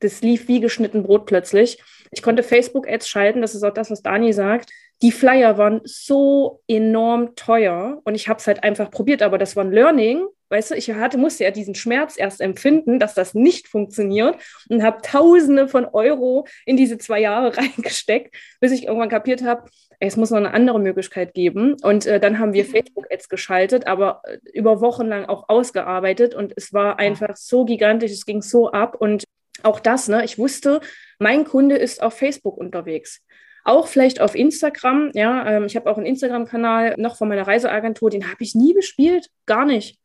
das 0.01 0.21
lief 0.21 0.49
wie 0.49 0.61
geschnitten 0.61 1.03
Brot 1.03 1.25
plötzlich. 1.25 1.83
Ich 2.11 2.21
konnte 2.21 2.43
Facebook-Ads 2.43 3.09
schalten, 3.09 3.41
das 3.41 3.55
ist 3.55 3.63
auch 3.63 3.73
das, 3.73 3.91
was 3.91 4.03
Dani 4.03 4.35
sagt. 4.35 4.71
Die 5.03 5.13
Flyer 5.13 5.59
waren 5.59 5.81
so 5.85 6.63
enorm 6.69 7.35
teuer 7.35 8.01
und 8.05 8.15
ich 8.15 8.29
habe 8.29 8.39
es 8.39 8.47
halt 8.47 8.63
einfach 8.63 8.91
probiert, 8.91 9.23
aber 9.23 9.37
das 9.37 9.57
war 9.57 9.65
ein 9.65 9.73
Learning, 9.73 10.27
Weißt 10.53 10.71
du, 10.71 10.75
ich 10.75 10.91
hatte, 10.93 11.17
musste 11.17 11.45
ja 11.45 11.51
diesen 11.51 11.75
Schmerz 11.75 12.19
erst 12.19 12.43
empfinden, 12.43 12.99
dass 12.99 13.15
das 13.15 13.33
nicht 13.33 13.69
funktioniert 13.69 14.37
und 14.69 14.83
habe 14.83 15.01
Tausende 15.01 15.67
von 15.67 15.87
Euro 15.87 16.47
in 16.67 16.77
diese 16.77 16.99
zwei 16.99 17.21
Jahre 17.21 17.57
reingesteckt, 17.57 18.37
bis 18.61 18.71
ich 18.71 18.85
irgendwann 18.85 19.09
kapiert 19.09 19.43
habe, 19.43 19.71
es 19.99 20.17
muss 20.17 20.29
noch 20.29 20.37
eine 20.37 20.53
andere 20.53 20.79
Möglichkeit 20.79 21.33
geben. 21.33 21.77
Und 21.83 22.05
äh, 22.05 22.21
dann 22.21 22.39
haben 22.39 22.53
wir 22.53 22.65
mhm. 22.65 22.69
Facebook-Ads 22.69 23.31
geschaltet, 23.31 23.87
aber 23.87 24.21
äh, 24.25 24.37
über 24.53 24.83
Wochen 24.83 25.07
lang 25.07 25.25
auch 25.25 25.49
ausgearbeitet 25.49 26.35
und 26.35 26.53
es 26.55 26.75
war 26.75 26.99
einfach 26.99 27.35
so 27.37 27.65
gigantisch, 27.65 28.13
es 28.13 28.27
ging 28.27 28.43
so 28.43 28.71
ab 28.73 28.97
und 29.01 29.25
auch 29.63 29.81
das, 29.81 30.09
ne, 30.09 30.23
ich 30.23 30.39
wusste, 30.39 30.81
mein 31.19 31.45
Kunde 31.45 31.77
ist 31.77 32.03
auf 32.03 32.13
Facebook 32.13 32.59
unterwegs. 32.59 33.23
Auch 33.65 33.87
vielleicht 33.87 34.21
auf 34.21 34.35
Instagram, 34.35 35.11
ja, 35.15 35.49
ähm, 35.49 35.67
ich 35.67 35.77
habe 35.77 35.91
auch 35.91 35.97
einen 35.97 36.07
Instagram-Kanal 36.07 36.95
noch 36.99 37.17
von 37.17 37.29
meiner 37.29 37.47
Reiseagentur, 37.47 38.11
den 38.11 38.27
habe 38.27 38.43
ich 38.43 38.55
nie 38.55 38.75
bespielt, 38.75 39.29
gar 39.47 39.65
nicht. 39.65 39.99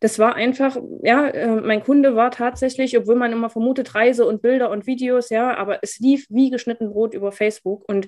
Das 0.00 0.18
war 0.18 0.34
einfach, 0.34 0.76
ja, 1.02 1.28
äh, 1.28 1.60
mein 1.60 1.82
Kunde 1.82 2.16
war 2.16 2.30
tatsächlich, 2.30 2.96
obwohl 2.96 3.16
man 3.16 3.32
immer 3.32 3.50
vermutet, 3.50 3.94
Reise 3.94 4.24
und 4.26 4.42
Bilder 4.42 4.70
und 4.70 4.86
Videos, 4.86 5.30
ja, 5.30 5.56
aber 5.56 5.78
es 5.82 5.98
lief 5.98 6.26
wie 6.30 6.50
geschnitten 6.50 6.90
Brot 6.90 7.14
über 7.14 7.32
Facebook. 7.32 7.86
Und 7.86 8.06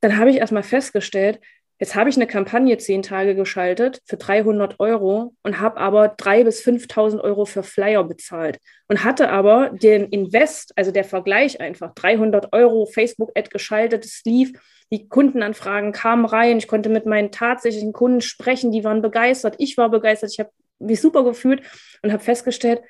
dann 0.00 0.16
habe 0.16 0.30
ich 0.30 0.36
erstmal 0.36 0.62
festgestellt, 0.62 1.40
Jetzt 1.80 1.94
habe 1.94 2.10
ich 2.10 2.16
eine 2.16 2.26
Kampagne 2.26 2.76
zehn 2.78 3.02
Tage 3.02 3.36
geschaltet 3.36 4.02
für 4.04 4.16
300 4.16 4.80
Euro 4.80 5.34
und 5.44 5.60
habe 5.60 5.76
aber 5.76 6.16
3.000 6.16 6.44
bis 6.44 6.60
5.000 6.60 7.20
Euro 7.20 7.44
für 7.44 7.62
Flyer 7.62 8.02
bezahlt 8.02 8.58
und 8.88 9.04
hatte 9.04 9.28
aber 9.30 9.70
den 9.70 10.08
Invest, 10.08 10.72
also 10.76 10.90
der 10.90 11.04
Vergleich 11.04 11.60
einfach, 11.60 11.94
300 11.94 12.52
Euro 12.52 12.86
Facebook-Ad 12.86 13.50
geschaltet, 13.50 14.04
es 14.04 14.22
lief, 14.24 14.52
die 14.90 15.08
Kundenanfragen 15.08 15.92
kamen 15.92 16.24
rein, 16.24 16.58
ich 16.58 16.66
konnte 16.66 16.88
mit 16.88 17.06
meinen 17.06 17.30
tatsächlichen 17.30 17.92
Kunden 17.92 18.22
sprechen, 18.22 18.72
die 18.72 18.82
waren 18.82 19.00
begeistert, 19.00 19.54
ich 19.58 19.76
war 19.76 19.88
begeistert, 19.88 20.32
ich 20.32 20.40
habe 20.40 20.50
mich 20.80 21.00
super 21.00 21.22
gefühlt 21.22 21.62
und 22.02 22.12
habe 22.12 22.22
festgestellt, 22.24 22.80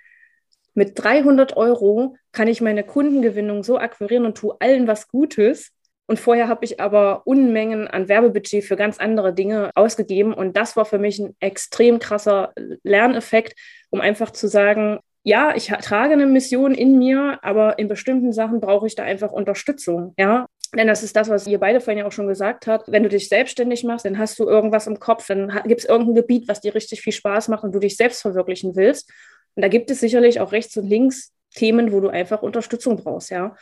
mit 0.72 0.92
300 0.94 1.56
Euro 1.56 2.16
kann 2.32 2.48
ich 2.48 2.60
meine 2.60 2.84
Kundengewinnung 2.84 3.64
so 3.64 3.78
akquirieren 3.78 4.24
und 4.24 4.38
tue 4.38 4.56
allen 4.60 4.86
was 4.86 5.08
Gutes 5.08 5.72
und 6.08 6.18
vorher 6.18 6.48
habe 6.48 6.64
ich 6.64 6.80
aber 6.80 7.22
Unmengen 7.26 7.86
an 7.86 8.08
Werbebudget 8.08 8.64
für 8.64 8.76
ganz 8.76 8.98
andere 8.98 9.34
Dinge 9.34 9.70
ausgegeben. 9.74 10.32
Und 10.32 10.56
das 10.56 10.74
war 10.74 10.86
für 10.86 10.98
mich 10.98 11.18
ein 11.18 11.36
extrem 11.38 11.98
krasser 11.98 12.54
Lerneffekt, 12.82 13.54
um 13.90 14.00
einfach 14.00 14.30
zu 14.30 14.48
sagen, 14.48 15.00
ja, 15.22 15.54
ich 15.54 15.66
trage 15.66 16.14
eine 16.14 16.26
Mission 16.26 16.74
in 16.74 16.98
mir, 16.98 17.38
aber 17.42 17.78
in 17.78 17.88
bestimmten 17.88 18.32
Sachen 18.32 18.60
brauche 18.60 18.86
ich 18.86 18.94
da 18.94 19.02
einfach 19.02 19.32
Unterstützung. 19.32 20.14
Ja, 20.18 20.46
denn 20.74 20.86
das 20.86 21.02
ist 21.02 21.14
das, 21.14 21.28
was 21.28 21.46
ihr 21.46 21.60
beide 21.60 21.82
vorhin 21.82 21.98
ja 21.98 22.06
auch 22.06 22.12
schon 22.12 22.26
gesagt 22.26 22.66
habt. 22.66 22.90
Wenn 22.90 23.02
du 23.02 23.10
dich 23.10 23.28
selbstständig 23.28 23.84
machst, 23.84 24.06
dann 24.06 24.16
hast 24.16 24.38
du 24.38 24.48
irgendwas 24.48 24.86
im 24.86 24.98
Kopf, 24.98 25.26
dann 25.26 25.60
gibt 25.66 25.82
es 25.82 25.86
irgendein 25.86 26.14
Gebiet, 26.14 26.48
was 26.48 26.62
dir 26.62 26.74
richtig 26.74 27.02
viel 27.02 27.12
Spaß 27.12 27.48
macht 27.48 27.64
und 27.64 27.72
du 27.72 27.80
dich 27.80 27.98
selbst 27.98 28.22
verwirklichen 28.22 28.76
willst. 28.76 29.10
Und 29.56 29.62
da 29.62 29.68
gibt 29.68 29.90
es 29.90 30.00
sicherlich 30.00 30.40
auch 30.40 30.52
rechts 30.52 30.74
und 30.78 30.88
links 30.88 31.34
Themen, 31.54 31.92
wo 31.92 32.00
du 32.00 32.08
einfach 32.08 32.40
Unterstützung 32.40 32.96
brauchst, 32.96 33.30
ja. 33.30 33.54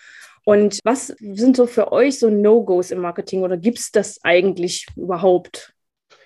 Und 0.49 0.79
was 0.85 1.09
sind 1.19 1.57
so 1.57 1.67
für 1.67 1.91
euch 1.91 2.21
so 2.21 2.31
No-Gos 2.31 2.93
im 2.93 3.01
Marketing 3.01 3.43
oder 3.43 3.57
gibt 3.57 3.81
es 3.81 3.91
das 3.91 4.21
eigentlich 4.23 4.87
überhaupt? 4.95 5.75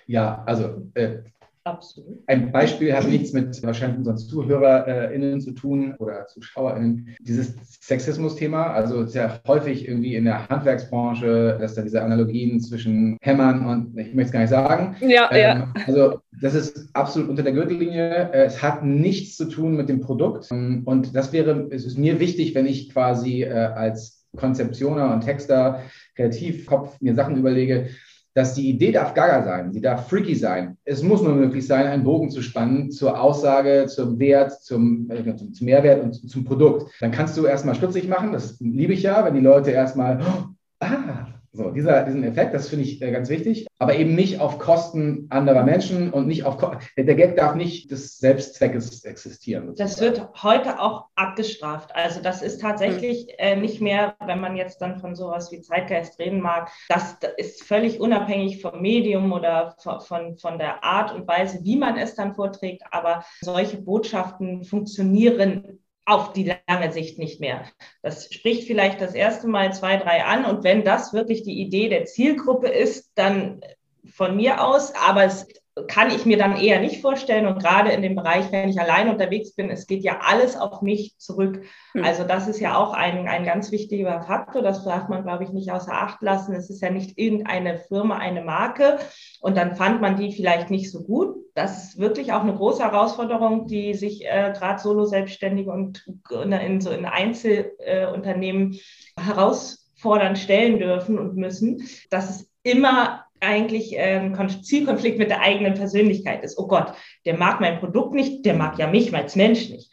Ja, 0.05 0.43
also 0.45 0.83
äh, 0.93 1.23
Absolut. 1.63 2.19
Ein 2.25 2.51
Beispiel 2.51 2.93
hat 2.93 3.07
nichts 3.07 3.33
mit 3.33 3.61
wahrscheinlich 3.61 3.99
unseren 3.99 4.17
ZuhörerInnen 4.17 5.41
zu 5.41 5.51
tun 5.51 5.93
oder 5.99 6.25
ZuschauerInnen. 6.25 7.15
Dieses 7.19 7.55
Sexismus-Thema, 7.81 8.71
also 8.71 9.05
sehr 9.05 9.39
häufig 9.47 9.87
irgendwie 9.87 10.15
in 10.15 10.25
der 10.25 10.49
Handwerksbranche, 10.49 11.57
dass 11.59 11.75
da 11.75 11.83
diese 11.83 12.01
Analogien 12.01 12.59
zwischen 12.61 13.17
Hämmern 13.21 13.65
und, 13.65 13.97
ich 13.97 14.15
möchte 14.15 14.27
es 14.27 14.31
gar 14.31 14.39
nicht 14.39 14.49
sagen. 14.49 14.95
Ja, 15.01 15.29
ähm, 15.31 15.39
ja. 15.39 15.73
Also, 15.85 16.21
das 16.41 16.55
ist 16.55 16.89
absolut 16.93 17.29
unter 17.29 17.43
der 17.43 17.53
Gürtellinie. 17.53 18.31
Es 18.31 18.63
hat 18.63 18.83
nichts 18.83 19.37
zu 19.37 19.45
tun 19.45 19.75
mit 19.75 19.87
dem 19.87 20.01
Produkt. 20.01 20.49
Und 20.49 21.15
das 21.15 21.31
wäre, 21.31 21.67
es 21.69 21.85
ist 21.85 21.97
mir 21.97 22.19
wichtig, 22.19 22.55
wenn 22.55 22.65
ich 22.65 22.91
quasi 22.91 23.43
äh, 23.43 23.51
als 23.51 24.25
Konzeptioner 24.35 25.13
und 25.13 25.21
Texter, 25.21 25.81
Kreativkopf 26.15 26.99
mir 27.01 27.13
Sachen 27.15 27.37
überlege, 27.37 27.89
dass 28.33 28.53
die 28.53 28.69
Idee 28.69 28.91
darf 28.91 29.13
gaga 29.13 29.43
sein, 29.43 29.73
sie 29.73 29.81
darf 29.81 30.07
freaky 30.07 30.35
sein. 30.35 30.77
Es 30.85 31.03
muss 31.03 31.21
nur 31.21 31.35
möglich 31.35 31.67
sein, 31.67 31.87
einen 31.87 32.03
Bogen 32.03 32.29
zu 32.29 32.41
spannen 32.41 32.91
zur 32.91 33.19
Aussage, 33.19 33.87
zum 33.87 34.19
Wert, 34.19 34.61
zum, 34.63 35.09
äh, 35.09 35.35
zum 35.35 35.65
Mehrwert 35.65 36.03
und 36.03 36.13
zum 36.13 36.45
Produkt. 36.45 36.91
Dann 37.01 37.11
kannst 37.11 37.37
du 37.37 37.45
erstmal 37.45 37.75
stutzig 37.75 38.07
machen, 38.07 38.31
das 38.31 38.59
liebe 38.59 38.93
ich 38.93 39.03
ja, 39.03 39.25
wenn 39.25 39.33
die 39.33 39.41
Leute 39.41 39.71
erstmal, 39.71 40.19
oh, 40.21 40.45
ah, 40.79 41.27
so, 41.53 41.69
dieser, 41.71 42.03
diesen 42.03 42.23
Effekt, 42.23 42.53
das 42.53 42.69
finde 42.69 42.85
ich 42.85 43.01
äh, 43.01 43.11
ganz 43.11 43.27
wichtig, 43.27 43.67
aber 43.77 43.95
eben 43.95 44.15
nicht 44.15 44.39
auf 44.39 44.57
Kosten 44.57 45.27
anderer 45.29 45.63
Menschen 45.63 46.13
und 46.13 46.25
nicht 46.27 46.45
auf, 46.45 46.57
Ko 46.57 46.71
der 46.97 47.15
Gag 47.15 47.35
darf 47.35 47.55
nicht 47.55 47.91
des 47.91 48.17
Selbstzweckes 48.19 49.03
existieren. 49.03 49.67
Sozusagen. 49.67 49.89
Das 49.89 49.99
wird 49.99 50.43
heute 50.43 50.79
auch 50.79 51.07
abgestraft. 51.15 51.93
Also 51.93 52.21
das 52.21 52.41
ist 52.41 52.61
tatsächlich 52.61 53.25
mhm. 53.25 53.33
äh, 53.37 53.55
nicht 53.57 53.81
mehr, 53.81 54.15
wenn 54.25 54.39
man 54.39 54.55
jetzt 54.55 54.81
dann 54.81 54.99
von 54.99 55.13
sowas 55.13 55.51
wie 55.51 55.59
Zeitgeist 55.59 56.19
reden 56.19 56.39
mag, 56.39 56.71
das, 56.87 57.19
das 57.19 57.31
ist 57.37 57.63
völlig 57.63 57.99
unabhängig 57.99 58.61
vom 58.61 58.81
Medium 58.81 59.33
oder 59.33 59.75
von, 59.79 59.99
von, 59.99 60.37
von 60.37 60.57
der 60.57 60.83
Art 60.85 61.13
und 61.13 61.27
Weise, 61.27 61.59
wie 61.63 61.75
man 61.75 61.97
es 61.97 62.15
dann 62.15 62.33
vorträgt. 62.33 62.83
Aber 62.91 63.25
solche 63.41 63.81
Botschaften 63.81 64.63
funktionieren 64.63 65.80
auf 66.05 66.33
die 66.33 66.55
lange 66.67 66.91
Sicht 66.91 67.19
nicht 67.19 67.39
mehr. 67.39 67.65
Das 68.01 68.33
spricht 68.33 68.65
vielleicht 68.67 69.01
das 69.01 69.13
erste 69.13 69.47
Mal 69.47 69.73
zwei, 69.73 69.97
drei 69.97 70.23
an. 70.23 70.45
Und 70.45 70.63
wenn 70.63 70.83
das 70.83 71.13
wirklich 71.13 71.43
die 71.43 71.61
Idee 71.61 71.89
der 71.89 72.05
Zielgruppe 72.05 72.67
ist, 72.67 73.11
dann 73.15 73.61
von 74.05 74.35
mir 74.35 74.63
aus. 74.63 74.93
Aber 74.95 75.23
es 75.23 75.47
kann 75.87 76.09
ich 76.09 76.25
mir 76.25 76.37
dann 76.37 76.57
eher 76.57 76.81
nicht 76.81 77.01
vorstellen. 77.01 77.47
Und 77.47 77.59
gerade 77.59 77.91
in 77.91 78.01
dem 78.01 78.15
Bereich, 78.15 78.51
wenn 78.51 78.67
ich 78.67 78.79
allein 78.79 79.09
unterwegs 79.09 79.55
bin, 79.55 79.69
es 79.69 79.87
geht 79.87 80.03
ja 80.03 80.19
alles 80.21 80.57
auf 80.57 80.81
mich 80.81 81.17
zurück. 81.17 81.63
Hm. 81.93 82.03
Also 82.03 82.25
das 82.25 82.47
ist 82.47 82.59
ja 82.59 82.75
auch 82.75 82.93
ein, 82.93 83.27
ein 83.27 83.45
ganz 83.45 83.71
wichtiger 83.71 84.21
Faktor. 84.21 84.61
Das 84.61 84.83
darf 84.83 85.07
man, 85.07 85.23
glaube 85.23 85.45
ich, 85.45 85.51
nicht 85.51 85.71
außer 85.71 85.93
Acht 85.93 86.21
lassen. 86.21 86.53
Es 86.53 86.69
ist 86.69 86.81
ja 86.81 86.89
nicht 86.89 87.17
irgendeine 87.17 87.77
Firma, 87.77 88.17
eine 88.17 88.41
Marke. 88.41 88.99
Und 89.39 89.55
dann 89.55 89.75
fand 89.75 90.01
man 90.01 90.17
die 90.17 90.33
vielleicht 90.33 90.71
nicht 90.71 90.91
so 90.91 91.03
gut. 91.03 91.37
Das 91.55 91.83
ist 91.83 91.99
wirklich 91.99 92.33
auch 92.33 92.41
eine 92.41 92.55
große 92.55 92.83
Herausforderung, 92.83 93.67
die 93.67 93.93
sich 93.93 94.25
äh, 94.25 94.53
gerade 94.53 94.79
Solo-Selbstständige 94.79 95.71
und 95.71 96.05
in, 96.29 96.81
so 96.81 96.91
in 96.91 97.05
Einzelunternehmen 97.05 98.73
äh, 98.73 99.21
herausfordern, 99.21 100.35
stellen 100.35 100.79
dürfen 100.79 101.17
und 101.17 101.35
müssen, 101.35 101.87
dass 102.09 102.29
es 102.29 102.51
immer 102.63 103.20
eigentlich 103.41 103.97
ein 103.99 104.37
ähm, 104.39 104.63
Zielkonflikt 104.63 105.17
mit 105.17 105.29
der 105.29 105.41
eigenen 105.41 105.73
Persönlichkeit 105.73 106.43
ist. 106.43 106.57
Oh 106.57 106.67
Gott, 106.67 106.93
der 107.25 107.37
mag 107.37 107.59
mein 107.59 107.79
Produkt 107.79 108.13
nicht, 108.13 108.45
der 108.45 108.53
mag 108.53 108.77
ja 108.77 108.87
mich 108.87 109.13
als 109.13 109.35
Mensch 109.35 109.69
nicht. 109.69 109.91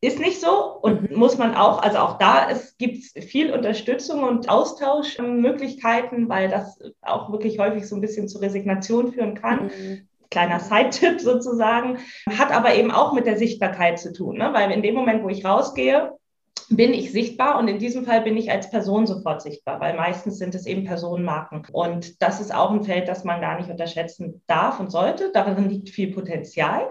Ist 0.00 0.20
nicht 0.20 0.40
so 0.40 0.78
und 0.80 1.10
mhm. 1.10 1.18
muss 1.18 1.38
man 1.38 1.54
auch, 1.54 1.82
also 1.82 1.98
auch 1.98 2.18
da 2.18 2.50
es 2.50 2.76
gibt 2.78 3.04
viel 3.22 3.52
Unterstützung 3.52 4.22
und 4.22 4.48
Austauschmöglichkeiten, 4.48 6.28
weil 6.28 6.48
das 6.48 6.80
auch 7.02 7.32
wirklich 7.32 7.58
häufig 7.58 7.86
so 7.86 7.96
ein 7.96 8.00
bisschen 8.00 8.28
zur 8.28 8.42
Resignation 8.42 9.12
führen 9.12 9.34
kann. 9.34 9.66
Mhm 9.66 10.08
kleiner 10.30 10.60
Side-Tipp 10.60 11.20
sozusagen, 11.20 12.00
hat 12.28 12.52
aber 12.52 12.74
eben 12.74 12.90
auch 12.90 13.14
mit 13.14 13.24
der 13.24 13.38
Sichtbarkeit 13.38 13.98
zu 13.98 14.12
tun, 14.12 14.36
ne? 14.36 14.50
weil 14.52 14.70
in 14.70 14.82
dem 14.82 14.94
Moment, 14.94 15.22
wo 15.22 15.30
ich 15.30 15.44
rausgehe, 15.44 16.12
bin 16.70 16.92
ich 16.92 17.12
sichtbar 17.12 17.58
und 17.58 17.68
in 17.68 17.78
diesem 17.78 18.04
Fall 18.04 18.22
bin 18.22 18.36
ich 18.36 18.50
als 18.50 18.70
Person 18.70 19.06
sofort 19.06 19.42
sichtbar, 19.42 19.80
weil 19.80 19.96
meistens 19.96 20.38
sind 20.38 20.54
es 20.54 20.66
eben 20.66 20.84
Personenmarken. 20.84 21.66
Und 21.72 22.20
das 22.22 22.40
ist 22.40 22.54
auch 22.54 22.70
ein 22.70 22.84
Feld, 22.84 23.08
das 23.08 23.24
man 23.24 23.40
gar 23.40 23.58
nicht 23.58 23.70
unterschätzen 23.70 24.42
darf 24.46 24.78
und 24.78 24.90
sollte. 24.90 25.30
Darin 25.32 25.68
liegt 25.68 25.88
viel 25.90 26.12
Potenzial. 26.12 26.90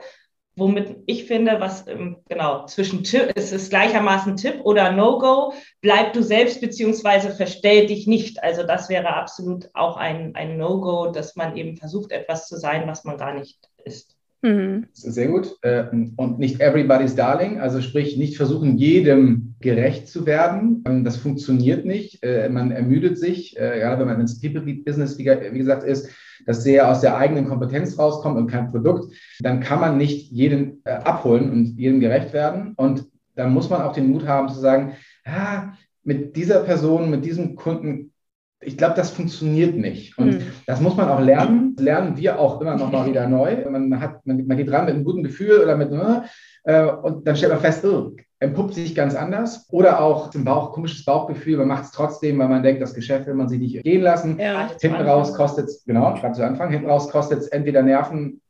Womit 0.55 1.03
ich 1.05 1.25
finde, 1.25 1.59
was 1.59 1.85
ähm, 1.85 2.17
genau 2.27 2.65
zwischen 2.65 3.03
Tipp, 3.03 3.31
es 3.35 3.51
ist 3.51 3.69
gleichermaßen 3.69 4.37
Tipp 4.37 4.61
oder 4.63 4.91
No-Go, 4.91 5.53
bleib 5.81 6.13
du 6.13 6.23
selbst 6.23 6.61
beziehungsweise 6.61 7.29
verstell 7.29 7.85
dich 7.85 8.07
nicht. 8.07 8.41
Also 8.41 8.63
das 8.63 8.89
wäre 8.89 9.13
absolut 9.13 9.69
auch 9.75 9.97
ein, 9.97 10.33
ein 10.33 10.57
No-Go, 10.57 11.11
dass 11.11 11.35
man 11.35 11.55
eben 11.55 11.77
versucht, 11.77 12.11
etwas 12.11 12.47
zu 12.47 12.57
sein, 12.57 12.87
was 12.87 13.03
man 13.03 13.17
gar 13.17 13.35
nicht 13.35 13.69
ist. 13.85 14.16
Mhm. 14.41 14.85
Sehr 14.93 15.27
gut. 15.27 15.57
Äh, 15.61 15.85
und 16.15 16.39
nicht 16.39 16.61
everybody's 16.61 17.15
darling, 17.15 17.59
also 17.59 17.81
sprich, 17.81 18.17
nicht 18.17 18.37
versuchen, 18.37 18.77
jedem 18.77 19.55
gerecht 19.59 20.07
zu 20.07 20.25
werden. 20.25 20.83
Ähm, 20.87 21.03
das 21.03 21.17
funktioniert 21.17 21.85
nicht. 21.85 22.23
Äh, 22.23 22.49
man 22.49 22.71
ermüdet 22.71 23.17
sich, 23.17 23.57
äh, 23.57 23.79
gerade 23.79 24.01
wenn 24.01 24.07
man 24.07 24.21
ins 24.21 24.39
People-Business, 24.39 25.17
wie 25.17 25.23
gesagt, 25.23 25.83
ist, 25.83 26.09
das 26.45 26.63
sehr 26.63 26.89
aus 26.89 27.01
der 27.01 27.17
eigenen 27.17 27.47
Kompetenz 27.47 27.97
rauskommt 27.97 28.37
und 28.37 28.47
kein 28.47 28.69
Produkt, 28.69 29.13
dann 29.39 29.59
kann 29.59 29.81
man 29.81 29.97
nicht 29.97 30.31
jeden 30.31 30.81
abholen 30.85 31.51
und 31.51 31.77
jedem 31.77 31.99
gerecht 31.99 32.31
werden. 32.31 32.73
Und 32.77 33.05
dann 33.35 33.51
muss 33.51 33.69
man 33.69 33.81
auch 33.81 33.91
den 33.91 34.09
Mut 34.11 34.27
haben 34.27 34.47
zu 34.47 34.59
sagen, 34.59 34.93
ah, 35.25 35.73
mit 36.03 36.35
dieser 36.35 36.61
Person, 36.61 37.09
mit 37.09 37.25
diesem 37.25 37.55
Kunden 37.55 38.13
ich 38.59 38.77
glaube, 38.77 38.95
das 38.95 39.11
funktioniert 39.11 39.75
nicht. 39.75 40.17
Und 40.17 40.33
mhm. 40.33 40.41
das 40.65 40.81
muss 40.81 40.95
man 40.95 41.09
auch 41.09 41.21
lernen. 41.21 41.75
Lernen 41.79 42.17
wir 42.17 42.39
auch 42.39 42.59
immer 42.59 42.75
noch 42.75 42.91
mal 42.91 43.05
wieder 43.05 43.27
neu. 43.27 43.55
Man, 43.69 44.01
hat, 44.01 44.25
man, 44.25 44.45
man 44.47 44.57
geht 44.57 44.71
ran 44.71 44.85
mit 44.85 44.95
einem 44.95 45.03
guten 45.03 45.23
Gefühl 45.23 45.59
oder 45.59 45.77
mit, 45.77 45.91
äh, 46.63 46.85
und 46.85 47.27
dann 47.27 47.35
stellt 47.35 47.51
man 47.51 47.61
fest, 47.61 47.85
oh, 47.85 48.15
entpuppt 48.39 48.73
sich 48.73 48.95
ganz 48.95 49.15
anders. 49.15 49.67
Oder 49.69 50.01
auch 50.01 50.33
ein 50.33 50.43
Bauch, 50.43 50.71
komisches 50.71 51.05
Bauchgefühl, 51.05 51.57
man 51.57 51.67
macht 51.67 51.85
es 51.85 51.91
trotzdem, 51.91 52.39
weil 52.39 52.49
man 52.49 52.63
denkt, 52.63 52.81
das 52.81 52.93
Geschäft 52.93 53.27
will 53.27 53.35
man 53.35 53.47
sich 53.47 53.59
nicht 53.59 53.83
gehen 53.83 54.01
lassen. 54.01 54.39
Ja, 54.39 54.69
hinten 54.79 55.01
raus 55.01 55.33
kostet 55.33 55.67
es, 55.67 55.85
genau, 55.85 56.13
gerade 56.15 56.33
zu 56.33 56.45
Anfang, 56.45 56.71
hinten 56.71 56.89
raus 56.89 57.09
kostet 57.09 57.39
es 57.39 57.47
entweder 57.49 57.83
Nerven 57.83 58.41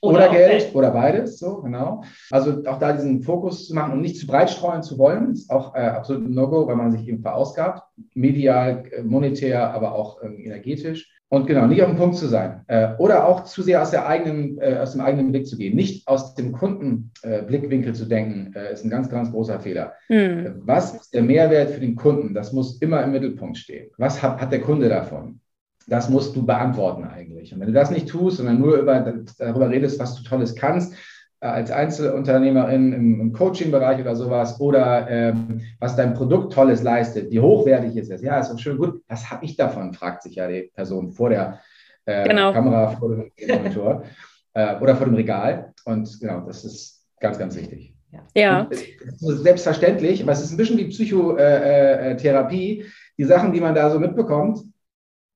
oder, 0.00 0.18
oder 0.18 0.28
Geld 0.30 0.74
oder 0.74 0.90
beides, 0.90 1.38
so 1.38 1.62
genau. 1.62 2.02
Also 2.30 2.62
auch 2.66 2.78
da 2.78 2.92
diesen 2.92 3.22
Fokus 3.22 3.66
zu 3.66 3.74
machen 3.74 3.92
und 3.92 4.00
nicht 4.00 4.18
zu 4.18 4.26
breit 4.26 4.50
streuen 4.50 4.82
zu 4.82 4.98
wollen, 4.98 5.32
ist 5.32 5.50
auch 5.50 5.74
äh, 5.74 5.80
absolut 5.80 6.24
ein 6.24 6.34
No-Go, 6.34 6.66
weil 6.66 6.76
man 6.76 6.92
sich 6.92 7.06
eben 7.08 7.22
verausgabt, 7.22 7.82
medial, 8.14 8.84
äh, 8.90 9.02
monetär, 9.02 9.72
aber 9.72 9.94
auch 9.94 10.22
ähm, 10.22 10.38
energetisch. 10.38 11.12
Und 11.28 11.46
genau, 11.48 11.66
nicht 11.66 11.82
auf 11.82 11.88
dem 11.88 11.98
Punkt 11.98 12.16
zu 12.16 12.28
sein. 12.28 12.62
Äh, 12.68 12.94
oder 12.98 13.26
auch 13.26 13.42
zu 13.44 13.62
sehr 13.62 13.82
aus, 13.82 13.90
der 13.90 14.06
eigenen, 14.06 14.58
äh, 14.60 14.78
aus 14.80 14.92
dem 14.92 15.00
eigenen 15.00 15.32
Blick 15.32 15.46
zu 15.46 15.56
gehen. 15.56 15.74
Nicht 15.74 16.06
aus 16.06 16.36
dem 16.36 16.52
Kundenblickwinkel 16.52 17.90
äh, 17.90 17.94
zu 17.94 18.04
denken, 18.04 18.54
äh, 18.54 18.72
ist 18.72 18.84
ein 18.84 18.90
ganz, 18.90 19.08
ganz 19.08 19.32
großer 19.32 19.58
Fehler. 19.58 19.94
Mhm. 20.08 20.62
Was 20.64 20.94
ist 20.94 21.14
der 21.14 21.22
Mehrwert 21.22 21.70
für 21.70 21.80
den 21.80 21.96
Kunden? 21.96 22.32
Das 22.32 22.52
muss 22.52 22.80
immer 22.80 23.02
im 23.02 23.10
Mittelpunkt 23.10 23.58
stehen. 23.58 23.90
Was 23.98 24.22
hat, 24.22 24.40
hat 24.40 24.52
der 24.52 24.60
Kunde 24.60 24.88
davon? 24.88 25.40
Das 25.86 26.10
musst 26.10 26.34
du 26.34 26.44
beantworten 26.44 27.04
eigentlich. 27.04 27.54
Und 27.54 27.60
wenn 27.60 27.68
du 27.68 27.72
das 27.72 27.90
nicht 27.90 28.08
tust, 28.08 28.38
sondern 28.38 28.58
nur 28.58 28.76
über, 28.76 29.14
darüber 29.38 29.70
redest, 29.70 30.00
was 30.00 30.16
du 30.16 30.24
Tolles 30.24 30.54
kannst, 30.56 30.94
äh, 31.40 31.46
als 31.46 31.70
Einzelunternehmerin 31.70 32.92
im, 32.92 33.20
im 33.20 33.32
Coaching-Bereich 33.32 34.00
oder 34.00 34.16
sowas 34.16 34.58
oder 34.60 35.08
ähm, 35.08 35.60
was 35.78 35.94
dein 35.94 36.14
Produkt 36.14 36.52
Tolles 36.52 36.82
leistet, 36.82 37.30
wie 37.30 37.40
hochwertig 37.40 37.96
ist 37.96 38.10
es. 38.10 38.22
Ja, 38.22 38.40
ist 38.40 38.50
doch 38.50 38.58
schön 38.58 38.78
gut. 38.78 39.02
Was 39.08 39.30
habe 39.30 39.44
ich 39.44 39.56
davon, 39.56 39.92
fragt 39.92 40.22
sich 40.22 40.36
ja 40.36 40.48
die 40.48 40.70
Person 40.74 41.12
vor 41.12 41.28
der 41.28 41.60
äh, 42.06 42.28
genau. 42.28 42.52
Kamera, 42.52 42.88
vor 42.88 43.10
dem 43.10 43.30
Monitor 43.48 44.04
äh, 44.54 44.76
oder 44.80 44.96
vor 44.96 45.06
dem 45.06 45.14
Regal. 45.14 45.72
Und 45.84 46.18
genau, 46.20 46.40
das 46.40 46.64
ist 46.64 47.04
ganz, 47.20 47.38
ganz 47.38 47.54
wichtig. 47.54 47.94
Ja. 48.34 48.62
Und, 48.62 48.74
selbstverständlich, 49.20 50.22
aber 50.22 50.32
es 50.32 50.42
ist 50.42 50.52
ein 50.52 50.56
bisschen 50.56 50.78
wie 50.78 50.86
Psychotherapie. 50.86 52.84
Die 53.18 53.24
Sachen, 53.24 53.52
die 53.52 53.60
man 53.60 53.74
da 53.74 53.90
so 53.90 53.98
mitbekommt, 53.98 54.60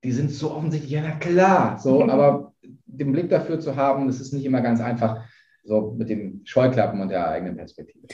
die 0.03 0.13
sind 0.13 0.31
so 0.31 0.53
offensichtlich, 0.53 0.93
ja, 0.93 1.03
na 1.03 1.13
klar, 1.13 1.79
so, 1.79 2.03
aber 2.03 2.53
den 2.87 3.13
Blick 3.13 3.29
dafür 3.29 3.61
zu 3.61 3.77
haben, 3.77 4.07
das 4.07 4.21
ist 4.21 4.33
nicht 4.33 4.45
immer 4.45 4.61
ganz 4.61 4.81
einfach 4.81 5.23
so 5.65 5.95
mit 5.97 6.09
den 6.09 6.43
Scheuklappen 6.45 7.01
und 7.01 7.11
der 7.11 7.29
eigenen 7.29 7.57
Perspektive. 7.57 8.07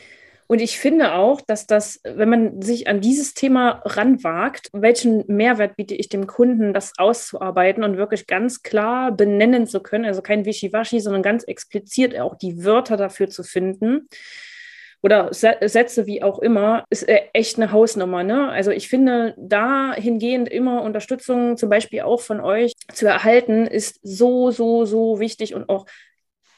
Und 0.48 0.60
ich 0.60 0.78
finde 0.78 1.14
auch, 1.14 1.40
dass 1.40 1.66
das, 1.66 2.00
wenn 2.04 2.28
man 2.28 2.62
sich 2.62 2.86
an 2.86 3.00
dieses 3.00 3.34
Thema 3.34 3.82
ranwagt, 3.84 4.68
welchen 4.72 5.24
Mehrwert 5.26 5.76
biete 5.76 5.94
ich 5.94 6.08
dem 6.08 6.28
Kunden, 6.28 6.72
das 6.72 6.92
auszuarbeiten 6.98 7.82
und 7.82 7.96
wirklich 7.96 8.28
ganz 8.28 8.62
klar 8.62 9.10
benennen 9.10 9.66
zu 9.66 9.80
können, 9.80 10.04
also 10.04 10.22
kein 10.22 10.44
Wischiwaschi, 10.44 11.00
sondern 11.00 11.22
ganz 11.22 11.42
explizit 11.42 12.18
auch 12.18 12.36
die 12.36 12.64
Wörter 12.64 12.96
dafür 12.96 13.28
zu 13.28 13.42
finden 13.42 14.08
oder 15.06 15.32
Sätze 15.32 16.06
wie 16.06 16.24
auch 16.24 16.40
immer, 16.40 16.84
ist 16.90 17.04
äh, 17.08 17.28
echt 17.32 17.58
eine 17.58 17.70
Hausnummer. 17.70 18.24
Ne? 18.24 18.48
Also 18.48 18.72
ich 18.72 18.88
finde, 18.88 19.36
dahingehend 19.38 20.48
immer 20.48 20.82
Unterstützung 20.82 21.56
zum 21.56 21.68
Beispiel 21.68 22.00
auch 22.00 22.20
von 22.20 22.40
euch 22.40 22.72
zu 22.92 23.06
erhalten, 23.06 23.68
ist 23.68 24.00
so, 24.02 24.50
so, 24.50 24.84
so 24.84 25.20
wichtig 25.20 25.54
und 25.54 25.68
auch 25.68 25.86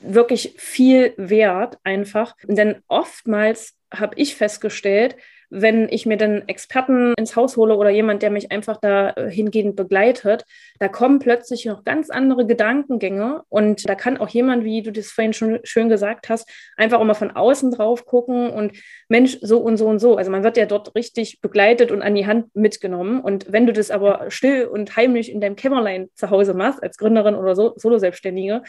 wirklich 0.00 0.54
viel 0.56 1.12
wert 1.18 1.76
einfach. 1.84 2.36
Denn 2.44 2.76
oftmals 2.88 3.76
habe 3.92 4.14
ich 4.16 4.34
festgestellt, 4.34 5.16
wenn 5.50 5.88
ich 5.90 6.06
mir 6.06 6.16
dann 6.16 6.46
Experten 6.46 7.14
ins 7.14 7.36
Haus 7.36 7.56
hole 7.56 7.76
oder 7.76 7.90
jemand, 7.90 8.22
der 8.22 8.30
mich 8.30 8.52
einfach 8.52 8.78
da 8.78 9.10
äh, 9.10 9.30
hingehend 9.30 9.76
begleitet, 9.76 10.44
da 10.78 10.88
kommen 10.88 11.18
plötzlich 11.18 11.64
noch 11.64 11.84
ganz 11.84 12.10
andere 12.10 12.46
Gedankengänge 12.46 13.42
und 13.48 13.88
da 13.88 13.94
kann 13.94 14.18
auch 14.18 14.28
jemand, 14.28 14.64
wie 14.64 14.82
du 14.82 14.92
das 14.92 15.08
vorhin 15.08 15.32
schon 15.32 15.60
schön 15.64 15.88
gesagt 15.88 16.28
hast, 16.28 16.48
einfach 16.76 16.98
auch 16.98 17.04
mal 17.04 17.14
von 17.14 17.30
außen 17.30 17.70
drauf 17.70 18.04
gucken 18.04 18.50
und 18.50 18.72
Mensch, 19.08 19.38
so 19.40 19.58
und 19.58 19.76
so 19.76 19.86
und 19.86 19.98
so. 19.98 20.16
Also 20.16 20.30
man 20.30 20.44
wird 20.44 20.56
ja 20.56 20.66
dort 20.66 20.94
richtig 20.94 21.40
begleitet 21.40 21.90
und 21.90 22.02
an 22.02 22.14
die 22.14 22.26
Hand 22.26 22.54
mitgenommen 22.54 23.20
und 23.20 23.50
wenn 23.52 23.66
du 23.66 23.72
das 23.72 23.90
aber 23.90 24.30
still 24.30 24.66
und 24.66 24.96
heimlich 24.96 25.30
in 25.30 25.40
deinem 25.40 25.56
Kämmerlein 25.56 26.08
zu 26.14 26.30
Hause 26.30 26.54
machst, 26.54 26.82
als 26.82 26.96
Gründerin 26.98 27.34
oder 27.34 27.54
so, 27.54 27.74
Solo-Selbstständige, 27.76 28.62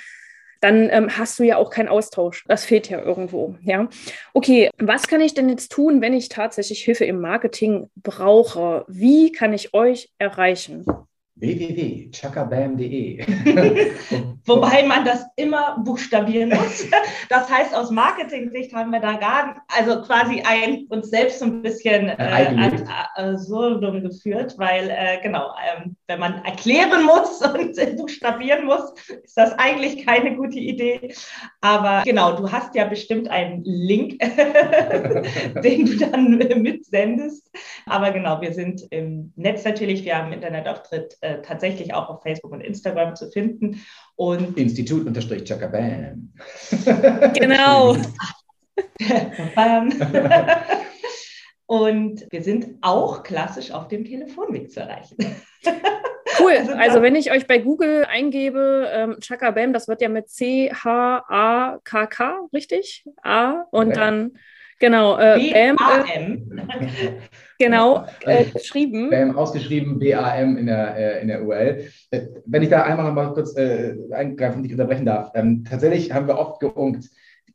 dann 0.60 0.90
ähm, 0.90 1.18
hast 1.18 1.40
du 1.40 1.44
ja 1.44 1.58
auch 1.58 1.70
keinen 1.70 1.88
Austausch. 1.88 2.44
Das 2.48 2.66
fehlt 2.66 2.90
ja 2.90 3.02
irgendwo. 3.02 3.56
Ja. 3.62 3.88
Okay, 4.34 4.70
was 4.78 5.08
kann 5.08 5.22
ich 5.22 5.34
denn 5.34 5.50
jetzt 5.50 5.72
tun, 5.72 6.02
wenn 6.02 6.14
ich 6.14 6.30
tatsächlich 6.30 6.84
Hilfe 6.84 7.06
im 7.06 7.22
Marketing 7.22 7.90
brauche? 7.96 8.86
Wie 8.88 9.32
kann 9.32 9.54
ich 9.54 9.74
euch 9.74 10.12
erreichen? 10.18 10.86
www.chakabam.de. 11.40 13.26
Wobei 14.46 14.84
man 14.84 15.06
das 15.06 15.26
immer 15.36 15.78
buchstabieren 15.84 16.50
muss. 16.50 16.88
Das 17.30 17.50
heißt, 17.50 17.76
aus 17.76 17.92
Marketing-Sicht 17.92 18.74
haben 18.74 18.92
wir 18.92 19.00
da 19.00 19.14
gar, 19.14 19.64
also 19.68 20.02
quasi 20.02 20.42
ein, 20.42 20.86
uns 20.90 21.10
selbst 21.10 21.40
so 21.40 21.46
ein 21.46 21.62
bisschen 21.62 22.10
äh, 22.10 22.56
ad 22.58 22.84
geführt, 24.02 24.56
weil 24.58 24.90
äh, 24.90 25.22
genau, 25.22 25.52
ähm, 25.78 25.96
wenn 26.08 26.20
man 26.20 26.44
erklären 26.44 27.04
muss 27.04 27.42
und 27.54 27.78
äh, 27.78 27.94
buchstabieren 27.96 28.66
muss, 28.66 28.94
ist 29.24 29.38
das 29.38 29.54
eigentlich 29.54 30.06
keine 30.06 30.36
gute 30.36 30.60
Idee. 30.60 31.14
Aber 31.62 32.04
genau, 32.04 32.34
du 32.36 32.52
hast 32.52 32.76
ja 32.76 32.86
bestimmt 32.86 33.30
einen 33.30 33.64
Link, 33.64 34.20
den 35.64 35.86
du 35.86 35.98
dann 35.98 36.38
mitsendest. 36.62 37.50
Aber 37.86 38.12
genau, 38.12 38.42
wir 38.42 38.54
sind 38.54 38.86
im 38.90 39.32
Netz 39.36 39.64
natürlich, 39.64 40.04
wir 40.04 40.18
haben 40.18 40.34
Internetauftritt 40.34 41.18
äh, 41.22 41.29
äh, 41.30 41.42
tatsächlich 41.42 41.94
auch 41.94 42.10
auf 42.10 42.24
Facebook 42.24 42.52
und 42.52 42.60
Instagram 42.62 43.16
zu 43.16 43.30
finden. 43.30 43.86
Und 44.16 44.58
Institut 44.58 45.06
unterstrich 45.06 45.48
Chakabam. 45.48 46.34
Genau. 47.36 47.96
und 51.66 52.28
wir 52.30 52.44
sind 52.44 52.78
auch 52.82 53.24
klassisch 53.24 53.72
auf 53.72 53.88
dem 53.88 54.06
Telefonweg 54.06 54.72
zu 54.72 54.82
erreichen. 54.82 55.18
Cool. 56.38 56.52
Also, 56.52 56.74
also, 56.74 57.02
wenn 57.02 57.16
ich 57.16 57.32
euch 57.34 57.48
bei 57.48 57.58
Google 57.58 58.06
eingebe, 58.06 58.88
ähm, 58.94 59.18
Chaka 59.20 59.50
Bam, 59.52 59.74
das 59.74 59.90
wird 59.90 60.02
ja 60.02 60.08
mit 60.08 60.30
C-H-A-K-K, 60.30 62.40
richtig? 62.54 63.04
A 63.24 63.66
und 63.72 63.90
ja. 63.90 63.96
dann 63.96 64.38
Genau, 64.80 65.20
äh, 65.20 65.52
BAM. 65.52 65.78
Äh, 66.08 66.38
genau, 67.60 68.06
äh, 68.26 68.46
geschrieben. 68.46 69.10
BAM 69.10 69.38
ausgeschrieben, 69.38 70.00
BAM 70.00 70.58
in 70.58 70.66
der, 70.66 70.96
äh, 70.96 71.22
in 71.22 71.28
der 71.28 71.44
URL. 71.44 71.84
Äh, 72.10 72.22
wenn 72.46 72.64
ich 72.64 72.70
da 72.70 72.84
einmal 72.84 73.06
noch 73.06 73.14
mal 73.14 73.34
kurz 73.34 73.56
äh, 73.56 73.96
eingreifen 74.12 74.58
und 74.58 74.64
dich 74.64 74.72
unterbrechen 74.72 75.06
darf. 75.06 75.32
Ähm, 75.36 75.64
tatsächlich 75.70 76.12
haben 76.12 76.28
wir 76.28 76.40
oft 76.40 76.60
geunkt, 76.60 77.10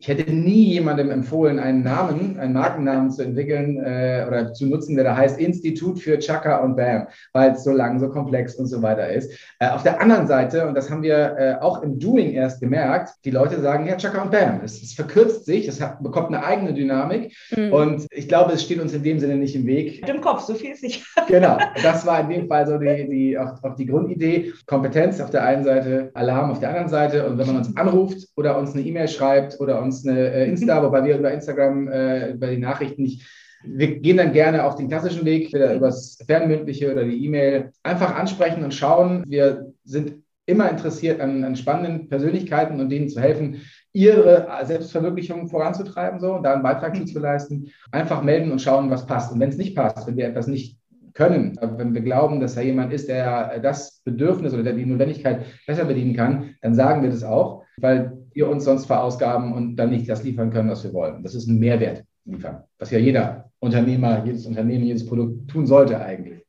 ich 0.05 0.09
hätte 0.09 0.31
nie 0.31 0.75
jemandem 0.75 1.11
empfohlen, 1.11 1.59
einen 1.59 1.83
Namen, 1.83 2.39
einen 2.39 2.53
Markennamen 2.53 3.11
zu 3.11 3.23
entwickeln 3.23 3.83
äh, 3.83 4.27
oder 4.29 4.53
zu 4.53 4.67
nutzen, 4.67 4.97
der 4.97 5.05
da 5.05 5.17
heißt 5.17 5.41
Institut 5.41 5.99
für 5.99 6.19
Chaka 6.19 6.59
und 6.59 6.77
Bam, 6.77 7.07
weil 7.33 7.53
es 7.53 7.65
so 7.65 7.73
lang, 7.73 7.99
so 7.99 8.11
komplex 8.11 8.55
und 8.57 8.67
so 8.67 8.83
weiter 8.83 9.09
ist. 9.09 9.33
Äh, 9.61 9.71
auf 9.71 9.83
der 9.83 10.03
anderen 10.03 10.27
Seite, 10.27 10.69
und 10.69 10.75
das 10.75 10.91
haben 10.91 11.03
wir 11.03 11.37
äh, 11.39 11.55
auch 11.59 11.83
im 11.83 11.99
Doing 11.99 12.33
erst 12.33 12.61
gemerkt, 12.61 13.15
die 13.25 13.31
Leute 13.31 13.63
sagen, 13.63 13.87
ja, 13.87 13.97
Chaka 13.97 14.21
und 14.21 14.31
Bam, 14.31 14.61
es, 14.63 14.83
es 14.83 14.93
verkürzt 14.93 15.47
sich, 15.47 15.67
es 15.69 15.81
hat, 15.81 16.03
bekommt 16.03 16.29
eine 16.29 16.45
eigene 16.45 16.75
Dynamik 16.75 17.35
mhm. 17.57 17.73
und 17.73 18.07
ich 18.11 18.29
glaube, 18.29 18.53
es 18.53 18.63
steht 18.63 18.81
uns 18.81 18.93
in 18.93 19.05
dem 19.05 19.19
Sinne 19.19 19.37
nicht 19.37 19.57
im 19.57 19.67
Weg. 19.67 20.03
Mit 20.03 20.11
dem 20.11 20.21
Kopf, 20.21 20.43
so 20.43 20.53
viel 20.53 20.73
ist 20.73 20.83
sicher. 20.83 21.03
Genau, 21.29 21.57
das 21.83 22.05
war 22.05 22.21
in 22.21 22.29
dem 22.29 22.49
Fall 22.49 22.67
so 22.67 22.77
die, 22.77 23.09
die, 23.09 23.39
auch, 23.39 23.55
auch 23.63 23.75
die 23.77 23.87
Grundidee. 23.87 24.53
Kompetenz 24.67 25.19
auf 25.23 25.31
der 25.31 25.45
einen 25.45 25.65
Seite, 25.65 26.11
Alarm 26.13 26.51
auf 26.51 26.61
der 26.61 26.69
anderen 26.69 26.91
Seite 26.91 27.27
und 27.27 27.39
wenn 27.39 27.47
man 27.47 27.57
uns 27.57 27.75
anruft 27.79 28.29
oder 28.37 28.59
uns 28.59 28.75
eine 28.75 28.83
E-Mail 28.83 29.09
schreibt 29.09 29.59
oder 29.59 29.81
uns 29.81 29.94
uns 29.95 30.07
eine 30.07 30.31
äh, 30.31 30.49
Insta, 30.49 30.83
wobei 30.83 31.05
wir 31.05 31.19
über 31.19 31.33
Instagram, 31.33 31.89
äh, 31.89 32.31
über 32.33 32.49
die 32.49 32.59
Nachrichten 32.59 33.03
nicht 33.03 33.27
wir 33.67 33.99
gehen 34.01 34.19
dann 34.19 34.33
gerne 34.33 34.65
auf 34.65 34.77
den 34.77 34.89
klassischen 34.89 35.25
Weg, 35.25 35.49
über 35.55 35.87
das 35.87 36.19
Fernmündliche 36.27 36.93
oder 36.93 37.05
die 37.05 37.25
E-Mail. 37.25 37.71
Einfach 37.83 38.15
ansprechen 38.15 38.63
und 38.63 38.75
schauen. 38.75 39.25
Wir 39.27 39.73
sind 39.85 40.23
immer 40.47 40.71
interessiert 40.71 41.21
an, 41.21 41.43
an, 41.45 41.57
spannenden 41.57 42.09
Persönlichkeiten 42.09 42.79
und 42.81 42.91
denen 42.91 43.09
zu 43.09 43.21
helfen, 43.21 43.63
ihre 43.93 44.47
Selbstverwirklichung 44.65 45.49
voranzutreiben, 45.49 46.21
so, 46.21 46.35
und 46.35 46.43
da 46.43 46.53
einen 46.53 46.63
Beitrag 46.63 47.07
zu 47.07 47.19
leisten. 47.19 47.71
Einfach 47.93 48.23
melden 48.23 48.53
und 48.53 48.61
schauen, 48.61 48.91
was 48.91 49.07
passt. 49.07 49.33
Und 49.33 49.41
wenn 49.41 49.49
es 49.49 49.57
nicht 49.57 49.75
passt, 49.75 50.07
wenn 50.07 50.17
wir 50.17 50.27
etwas 50.27 50.47
nicht 50.47 50.79
können, 51.15 51.57
wenn 51.61 51.95
wir 51.95 52.03
glauben, 52.03 52.41
dass 52.41 52.57
da 52.57 52.61
jemand 52.61 52.93
ist, 52.93 53.09
der 53.09 53.61
das 53.61 54.03
Bedürfnis 54.05 54.53
oder 54.53 54.65
der 54.65 54.73
die 54.73 54.85
Notwendigkeit 54.85 55.45
besser 55.67 55.85
bedienen 55.85 56.15
kann, 56.15 56.57
dann 56.61 56.75
sagen 56.75 57.03
wir 57.03 57.11
das 57.11 57.23
auch, 57.23 57.63
weil 57.77 58.24
wir 58.35 58.49
uns 58.49 58.65
sonst 58.65 58.87
verausgaben 58.87 59.53
und 59.53 59.77
dann 59.77 59.91
nicht 59.91 60.09
das 60.09 60.23
liefern 60.23 60.51
können, 60.51 60.71
was 60.71 60.85
wir 60.85 60.93
wollen. 60.93 61.23
Das 61.23 61.35
ist 61.35 61.47
ein 61.47 61.59
Mehrwert 61.59 62.05
liefern, 62.25 62.65
was 62.79 62.91
ja 62.91 62.99
jeder 62.99 63.51
Unternehmer, 63.61 64.25
jedes 64.25 64.47
Unternehmen, 64.47 64.85
jedes 64.85 65.07
Produkt 65.07 65.51
tun 65.51 65.67
sollte 65.67 66.01
eigentlich. 66.01 66.45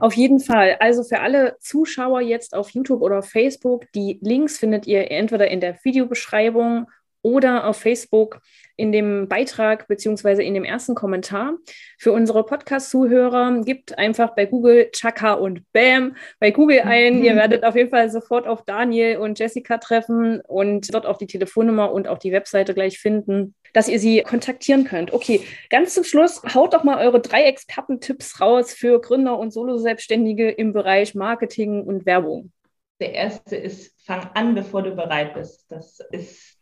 Auf 0.00 0.14
jeden 0.14 0.40
Fall. 0.40 0.76
Also 0.80 1.04
für 1.04 1.20
alle 1.20 1.56
Zuschauer 1.60 2.20
jetzt 2.20 2.54
auf 2.54 2.70
YouTube 2.70 3.02
oder 3.02 3.22
Facebook, 3.22 3.84
die 3.94 4.18
Links 4.20 4.58
findet 4.58 4.86
ihr 4.86 5.10
entweder 5.10 5.48
in 5.48 5.60
der 5.60 5.78
Videobeschreibung 5.84 6.86
oder 7.22 7.66
auf 7.66 7.76
Facebook 7.76 8.40
in 8.76 8.92
dem 8.92 9.28
Beitrag 9.28 9.86
beziehungsweise 9.88 10.42
in 10.42 10.54
dem 10.54 10.64
ersten 10.64 10.94
Kommentar. 10.94 11.54
Für 11.98 12.12
unsere 12.12 12.44
Podcast-Zuhörer 12.44 13.62
gibt 13.64 13.96
einfach 13.98 14.34
bei 14.34 14.46
Google 14.46 14.90
Chaka 14.92 15.34
und 15.34 15.62
Bam 15.72 16.16
bei 16.40 16.50
Google 16.50 16.80
ein. 16.80 17.22
Ihr 17.22 17.36
werdet 17.36 17.64
auf 17.64 17.76
jeden 17.76 17.90
Fall 17.90 18.10
sofort 18.10 18.46
auf 18.46 18.64
Daniel 18.64 19.18
und 19.18 19.38
Jessica 19.38 19.78
treffen 19.78 20.40
und 20.40 20.92
dort 20.92 21.06
auch 21.06 21.18
die 21.18 21.26
Telefonnummer 21.26 21.92
und 21.92 22.08
auch 22.08 22.18
die 22.18 22.32
Webseite 22.32 22.74
gleich 22.74 22.98
finden, 22.98 23.54
dass 23.72 23.88
ihr 23.88 23.98
sie 23.98 24.22
kontaktieren 24.22 24.84
könnt. 24.84 25.12
Okay, 25.12 25.40
ganz 25.70 25.94
zum 25.94 26.04
Schluss, 26.04 26.42
haut 26.54 26.74
doch 26.74 26.84
mal 26.84 27.04
eure 27.04 27.20
drei 27.20 27.44
Expertentipps 27.44 28.40
raus 28.40 28.72
für 28.72 29.00
Gründer 29.00 29.38
und 29.38 29.52
Solo-Selbstständige 29.52 30.50
im 30.50 30.72
Bereich 30.72 31.14
Marketing 31.14 31.82
und 31.82 32.06
Werbung. 32.06 32.52
Der 33.00 33.12
erste 33.12 33.56
ist, 33.56 33.92
fang 34.04 34.30
an, 34.34 34.54
bevor 34.54 34.82
du 34.82 34.94
bereit 34.94 35.34
bist. 35.34 35.66
Das 35.68 35.98
ist 36.10 36.54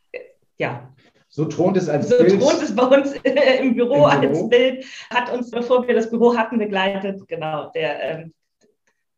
ja. 0.58 0.94
So 1.34 1.46
thront 1.46 1.78
es 1.78 1.88
als 1.88 2.10
so 2.10 2.18
Bild. 2.18 2.30
So 2.30 2.38
thront 2.38 2.62
es 2.62 2.76
bei 2.76 2.84
uns 2.84 3.12
im 3.14 3.22
Büro, 3.22 3.62
im 3.62 3.74
Büro 3.74 4.04
als 4.04 4.48
Bild. 4.50 4.84
Hat 5.08 5.32
uns, 5.32 5.50
bevor 5.50 5.88
wir 5.88 5.94
das 5.94 6.10
Büro 6.10 6.36
hatten, 6.36 6.58
begleitet. 6.58 7.26
Genau, 7.26 7.70
der 7.74 8.02
ähm, 8.02 8.34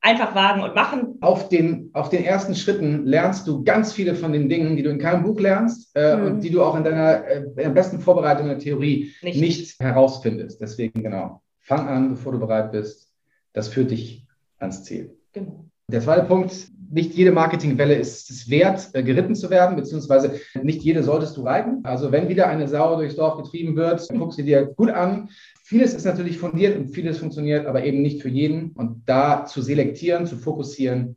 einfach 0.00 0.32
wagen 0.32 0.62
und 0.62 0.76
machen. 0.76 1.18
Auf 1.22 1.48
den, 1.48 1.90
auf 1.92 2.10
den 2.10 2.22
ersten 2.22 2.54
Schritten 2.54 3.04
lernst 3.04 3.48
du 3.48 3.64
ganz 3.64 3.92
viele 3.92 4.14
von 4.14 4.32
den 4.32 4.48
Dingen, 4.48 4.76
die 4.76 4.84
du 4.84 4.90
in 4.90 4.98
keinem 4.98 5.24
Buch 5.24 5.40
lernst 5.40 5.90
äh, 5.96 6.16
mhm. 6.16 6.26
und 6.26 6.40
die 6.44 6.50
du 6.50 6.62
auch 6.62 6.76
in 6.76 6.84
deiner, 6.84 7.26
äh, 7.26 7.42
in 7.42 7.56
der 7.56 7.70
besten 7.70 7.98
Vorbereitung 7.98 8.46
der 8.46 8.60
Theorie 8.60 9.12
nicht. 9.20 9.40
nicht 9.40 9.80
herausfindest. 9.80 10.60
Deswegen 10.60 11.02
genau, 11.02 11.42
fang 11.58 11.88
an, 11.88 12.10
bevor 12.10 12.30
du 12.30 12.38
bereit 12.38 12.70
bist. 12.70 13.10
Das 13.54 13.66
führt 13.66 13.90
dich 13.90 14.24
ans 14.58 14.84
Ziel. 14.84 15.16
Genau. 15.32 15.64
Der 15.90 16.00
zweite 16.00 16.26
Punkt, 16.26 16.52
nicht 16.90 17.14
jede 17.14 17.32
Marketingwelle 17.32 17.94
ist 17.94 18.30
es 18.30 18.48
wert, 18.48 18.90
äh, 18.92 19.02
geritten 19.02 19.34
zu 19.34 19.50
werden, 19.50 19.76
beziehungsweise 19.76 20.40
nicht 20.62 20.82
jede 20.82 21.02
solltest 21.02 21.36
du 21.36 21.42
reiten. 21.42 21.84
Also 21.84 22.12
wenn 22.12 22.28
wieder 22.28 22.48
eine 22.48 22.68
Sau 22.68 22.96
durchs 22.96 23.16
Dorf 23.16 23.36
getrieben 23.36 23.76
wird, 23.76 24.06
guck 24.16 24.32
sie 24.32 24.44
dir 24.44 24.66
gut 24.66 24.90
an. 24.90 25.30
Vieles 25.62 25.94
ist 25.94 26.04
natürlich 26.04 26.38
fundiert 26.38 26.76
und 26.76 26.88
vieles 26.88 27.18
funktioniert, 27.18 27.66
aber 27.66 27.84
eben 27.84 28.02
nicht 28.02 28.22
für 28.22 28.28
jeden. 28.28 28.70
Und 28.72 29.02
da 29.06 29.44
zu 29.46 29.62
selektieren, 29.62 30.26
zu 30.26 30.36
fokussieren, 30.36 31.16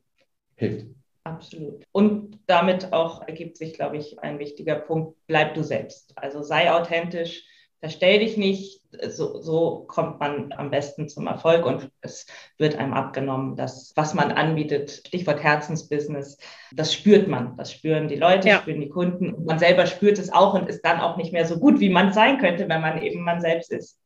hilft. 0.56 0.88
Absolut. 1.24 1.84
Und 1.92 2.40
damit 2.48 2.94
auch 2.94 3.28
ergibt 3.28 3.58
sich, 3.58 3.74
glaube 3.74 3.98
ich, 3.98 4.20
ein 4.20 4.40
wichtiger 4.40 4.76
Punkt, 4.76 5.18
bleib 5.28 5.56
du 5.56 5.64
selbst. 5.64 6.14
Also 6.16 6.42
sei 6.42 6.72
authentisch, 6.72 7.44
verstell 7.80 8.20
dich 8.20 8.38
nicht, 8.38 8.82
so, 9.10 9.42
so 9.42 9.86
kommt 9.88 10.20
man 10.20 10.54
am 10.58 10.72
besten 10.72 11.08
zum 11.08 11.28
Erfolg 11.28 11.66
und 11.66 11.92
es 12.02 12.26
wird 12.58 12.78
einem 12.78 12.94
abgenommen, 12.94 13.56
dass 13.56 13.94
was 13.96 14.14
man 14.14 14.32
anbietet, 14.32 15.04
Stichwort 15.06 15.44
Herzensbusiness, 15.44 16.38
das 16.74 16.94
spürt 16.94 17.28
man, 17.28 17.56
das 17.58 17.72
spüren 17.72 18.08
die 18.08 18.16
Leute, 18.16 18.50
ja. 18.50 18.58
spüren 18.60 18.82
die 18.82 18.90
Kunden 18.90 19.34
und 19.34 19.46
man 19.46 19.60
selber 19.60 19.86
spürt 19.86 20.18
es 20.18 20.32
auch 20.32 20.54
und 20.54 20.68
ist 20.68 20.82
dann 20.84 21.00
auch 21.00 21.18
nicht 21.18 21.34
mehr 21.34 21.46
so 21.46 21.60
gut, 21.60 21.80
wie 21.80 21.90
man 21.90 22.14
sein 22.14 22.40
könnte, 22.40 22.68
wenn 22.70 22.82
man 22.82 23.02
eben 23.02 23.24
man 23.24 23.42
selbst 23.42 23.72
ist. 23.72 24.00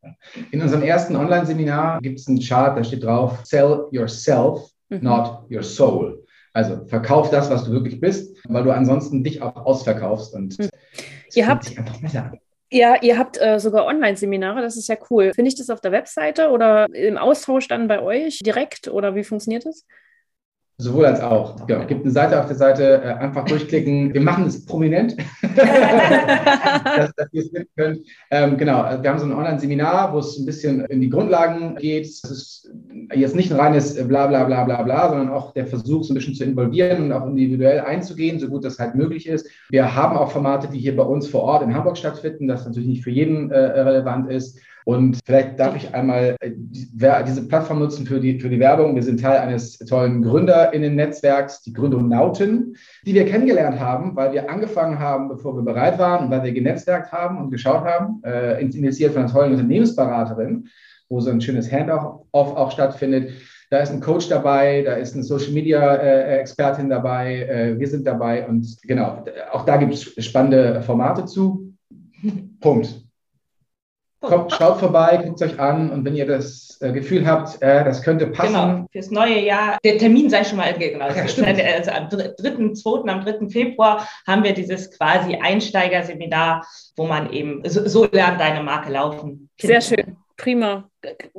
In 0.52 0.62
unserem 0.62 0.84
ersten 0.84 1.16
Online-Seminar 1.16 2.02
gibt 2.02 2.20
es 2.20 2.28
einen 2.28 2.42
Chart, 2.42 2.78
da 2.78 2.84
steht 2.84 3.04
drauf, 3.04 3.40
sell 3.44 3.86
yourself, 3.92 4.70
mhm. 4.90 5.00
not 5.04 5.44
your 5.50 5.64
soul. 5.64 6.26
Also 6.54 6.86
verkauf 6.88 7.30
das, 7.30 7.50
was 7.50 7.64
du 7.64 7.72
wirklich 7.72 8.02
bist, 8.02 8.36
weil 8.50 8.64
du 8.64 8.72
ansonsten 8.72 9.24
dich 9.24 9.42
auch 9.42 9.56
ausverkaufst 9.56 10.34
und 10.34 10.60
mhm. 10.60 10.70
Ihr 11.34 11.48
habt, 11.48 11.78
einfach 11.78 12.02
besser 12.02 12.34
ja, 12.72 12.96
ihr 13.02 13.18
habt 13.18 13.40
äh, 13.40 13.60
sogar 13.60 13.86
Online-Seminare, 13.86 14.62
das 14.62 14.78
ist 14.78 14.88
ja 14.88 14.96
cool. 15.10 15.34
Finde 15.36 15.50
ich 15.50 15.56
das 15.56 15.70
auf 15.70 15.82
der 15.82 15.92
Webseite 15.92 16.50
oder 16.50 16.88
im 16.94 17.18
Austausch 17.18 17.68
dann 17.68 17.88
bei 17.88 18.02
euch 18.02 18.40
direkt 18.40 18.88
oder 18.88 19.14
wie 19.16 19.24
funktioniert 19.24 19.66
das? 19.66 19.86
Sowohl 20.82 21.06
als 21.06 21.22
auch. 21.22 21.68
Genau. 21.68 21.86
Gibt 21.86 22.02
eine 22.02 22.12
Seite 22.12 22.40
auf 22.40 22.48
der 22.48 22.56
Seite, 22.56 23.04
äh, 23.04 23.14
einfach 23.14 23.46
durchklicken. 23.46 24.12
Wir 24.16 24.22
machen 24.22 24.48
es 24.48 24.66
prominent, 24.66 25.16
dass, 25.56 27.14
dass 27.14 27.28
ihr 27.32 27.44
es 27.44 27.50
finden 27.52 27.70
könnt. 27.78 28.00
Ähm, 28.32 28.58
genau, 28.58 28.82
also 28.82 29.04
wir 29.04 29.10
haben 29.12 29.20
so 29.20 29.26
ein 29.26 29.34
Online-Seminar, 29.34 30.12
wo 30.12 30.20
es 30.20 30.40
ein 30.40 30.46
bisschen 30.46 30.84
in 30.86 31.02
die 31.02 31.10
Grundlagen 31.10 31.76
geht. 31.76 32.06
Es 32.06 32.24
ist 32.24 32.72
jetzt 33.14 33.36
nicht 33.36 33.52
ein 33.52 33.60
reines 33.60 33.96
bla 34.08 34.26
bla 34.26 34.44
bla 34.46 34.64
bla 34.64 34.82
bla, 34.82 35.10
sondern 35.10 35.30
auch 35.30 35.54
der 35.54 35.68
Versuch, 35.68 36.04
so 36.04 36.14
ein 36.14 36.16
bisschen 36.16 36.34
zu 36.34 36.44
involvieren 36.44 37.04
und 37.04 37.12
auch 37.12 37.28
individuell 37.28 37.82
einzugehen, 37.82 38.40
so 38.40 38.48
gut 38.48 38.66
das 38.66 38.80
halt 38.80 38.96
möglich 38.96 39.28
ist. 39.28 39.48
Wir 39.70 39.96
haben 39.96 40.18
auch 40.18 40.32
Formate, 40.32 40.68
die 40.68 40.80
hier 40.80 40.96
bei 40.96 41.04
uns 41.04 41.28
vor 41.28 41.44
Ort 41.44 41.62
in 41.62 41.76
Hamburg 41.76 41.98
stattfinden, 41.98 42.48
das 42.48 42.66
natürlich 42.66 42.90
nicht 42.90 43.04
für 43.04 43.12
jeden 43.12 43.52
äh, 43.52 43.58
relevant 43.58 44.32
ist. 44.32 44.60
Und 44.86 45.20
vielleicht 45.26 45.60
darf 45.60 45.76
ich 45.76 45.94
einmal 45.94 46.36
äh, 46.40 46.52
diese 46.56 47.48
Plattform 47.48 47.80
nutzen 47.80 48.06
für 48.06 48.20
die, 48.20 48.40
für 48.40 48.50
die 48.50 48.60
Werbung. 48.60 48.96
Wir 48.96 49.04
sind 49.04 49.20
Teil 49.20 49.40
eines 49.40 49.78
tollen 49.80 50.22
GründerInnen-Netzwerks, 50.24 51.62
die 51.62 51.74
Gründonauten, 51.74 52.76
die 53.06 53.14
wir 53.14 53.26
kennengelernt 53.26 53.80
haben, 53.80 54.16
weil 54.16 54.34
wir 54.34 54.50
angefangen 54.50 55.00
haben, 55.00 55.30
bevor 55.30 55.56
wir 55.56 55.64
bereit 55.64 56.00
waren 56.00 56.26
und 56.26 56.32
weil 56.32 56.44
wir 56.44 56.52
genetzwerkt 56.52 57.12
haben 57.12 57.38
und 57.38 57.52
geschaut 57.52 57.84
haben, 57.84 58.22
äh, 58.24 58.62
initiiert 58.62 59.14
von 59.14 59.24
einer 59.24 59.32
tollen 59.32 59.52
Unternehmensberaterin, 59.52 60.68
wo 61.10 61.20
so 61.20 61.30
ein 61.30 61.42
schönes 61.42 61.72
Handoff 61.72 62.26
auch 62.32 62.72
stattfindet. 62.72 63.32
Da 63.70 63.80
ist 63.80 63.92
ein 63.92 64.02
Coach 64.02 64.28
dabei, 64.28 64.82
da 64.82 64.96
ist 64.96 65.14
eine 65.14 65.24
Social 65.24 65.54
Media 65.54 65.96
äh, 65.96 66.40
Expertin 66.40 66.90
dabei, 66.90 67.44
äh, 67.44 67.80
wir 67.80 67.88
sind 67.88 68.06
dabei 68.06 68.46
und 68.46 68.78
genau, 68.82 69.24
auch 69.54 69.64
da 69.64 69.78
gibt 69.78 69.94
es 69.94 70.26
spannende 70.26 70.82
Formate 70.82 71.26
zu. 71.26 71.74
Punkt. 72.60 73.11
Kommt, 74.22 74.52
schaut 74.52 74.80
vorbei, 74.80 75.18
guckt 75.18 75.42
es 75.42 75.52
euch 75.52 75.60
an 75.60 75.90
und 75.90 76.06
wenn 76.06 76.16
ihr 76.16 76.28
das 76.28 76.78
äh, 76.80 76.92
Gefühl 76.92 77.26
habt, 77.26 77.60
äh, 77.62 77.84
das 77.84 78.04
könnte 78.04 78.28
passen. 78.28 78.54
Genau, 78.54 78.88
fürs 78.92 79.10
neue 79.10 79.40
Jahr. 79.40 79.80
Der 79.84 79.98
Termin 79.98 80.30
sei 80.30 80.44
schon 80.44 80.58
mal 80.58 80.74
genau. 80.74 81.08
Ja, 81.10 81.24
also 81.24 81.92
am 81.92 82.08
3.2., 82.08 83.10
am 83.10 83.26
3. 83.26 83.50
Februar 83.50 84.08
haben 84.28 84.44
wir 84.44 84.54
dieses 84.54 84.92
quasi 84.96 85.36
Einsteigerseminar, 85.36 86.66
wo 86.96 87.08
man 87.08 87.34
eben 87.34 87.62
so, 87.68 87.88
so 87.88 88.08
lernt 88.12 88.40
deine 88.40 88.62
Marke 88.64 88.92
laufen. 88.92 89.50
Sehr 89.60 89.82
schön. 89.82 90.18
Prima. 90.38 90.90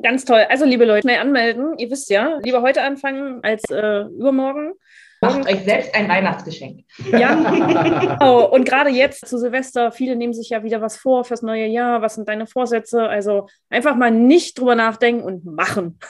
Ganz 0.01 0.25
toll. 0.25 0.47
Also, 0.49 0.65
liebe 0.65 0.85
Leute, 0.85 1.03
schnell 1.03 1.21
anmelden. 1.21 1.77
Ihr 1.79 1.91
wisst 1.91 2.11
ja, 2.11 2.39
lieber 2.43 2.63
heute 2.63 2.83
anfangen 2.83 3.41
als 3.43 3.63
äh, 3.71 4.03
übermorgen. 4.03 4.75
Macht 5.23 5.47
euch 5.49 5.63
selbst 5.65 5.95
ein 5.95 6.09
Weihnachtsgeschenk. 6.09 6.81
Ja, 7.13 8.19
oh, 8.21 8.45
und 8.51 8.65
gerade 8.65 8.91
jetzt 8.91 9.29
zu 9.29 9.39
Silvester, 9.39 9.93
viele 9.93 10.17
nehmen 10.17 10.33
sich 10.33 10.51
ja 10.51 10.65
wieder 10.65 10.81
was 10.81 10.97
vor 10.97 11.25
fürs 11.25 11.43
neue 11.43 11.67
Jahr. 11.67 12.03
Was 12.03 12.17
sind 12.17 12.29
deine 12.29 12.49
Vorsätze? 12.49 13.09
Also 13.09 13.47
einfach 13.71 13.95
mal 13.95 14.11
nicht 14.11 14.59
drüber 14.59 14.75
nachdenken 14.75 15.23
und 15.23 15.45
machen. 15.45 16.01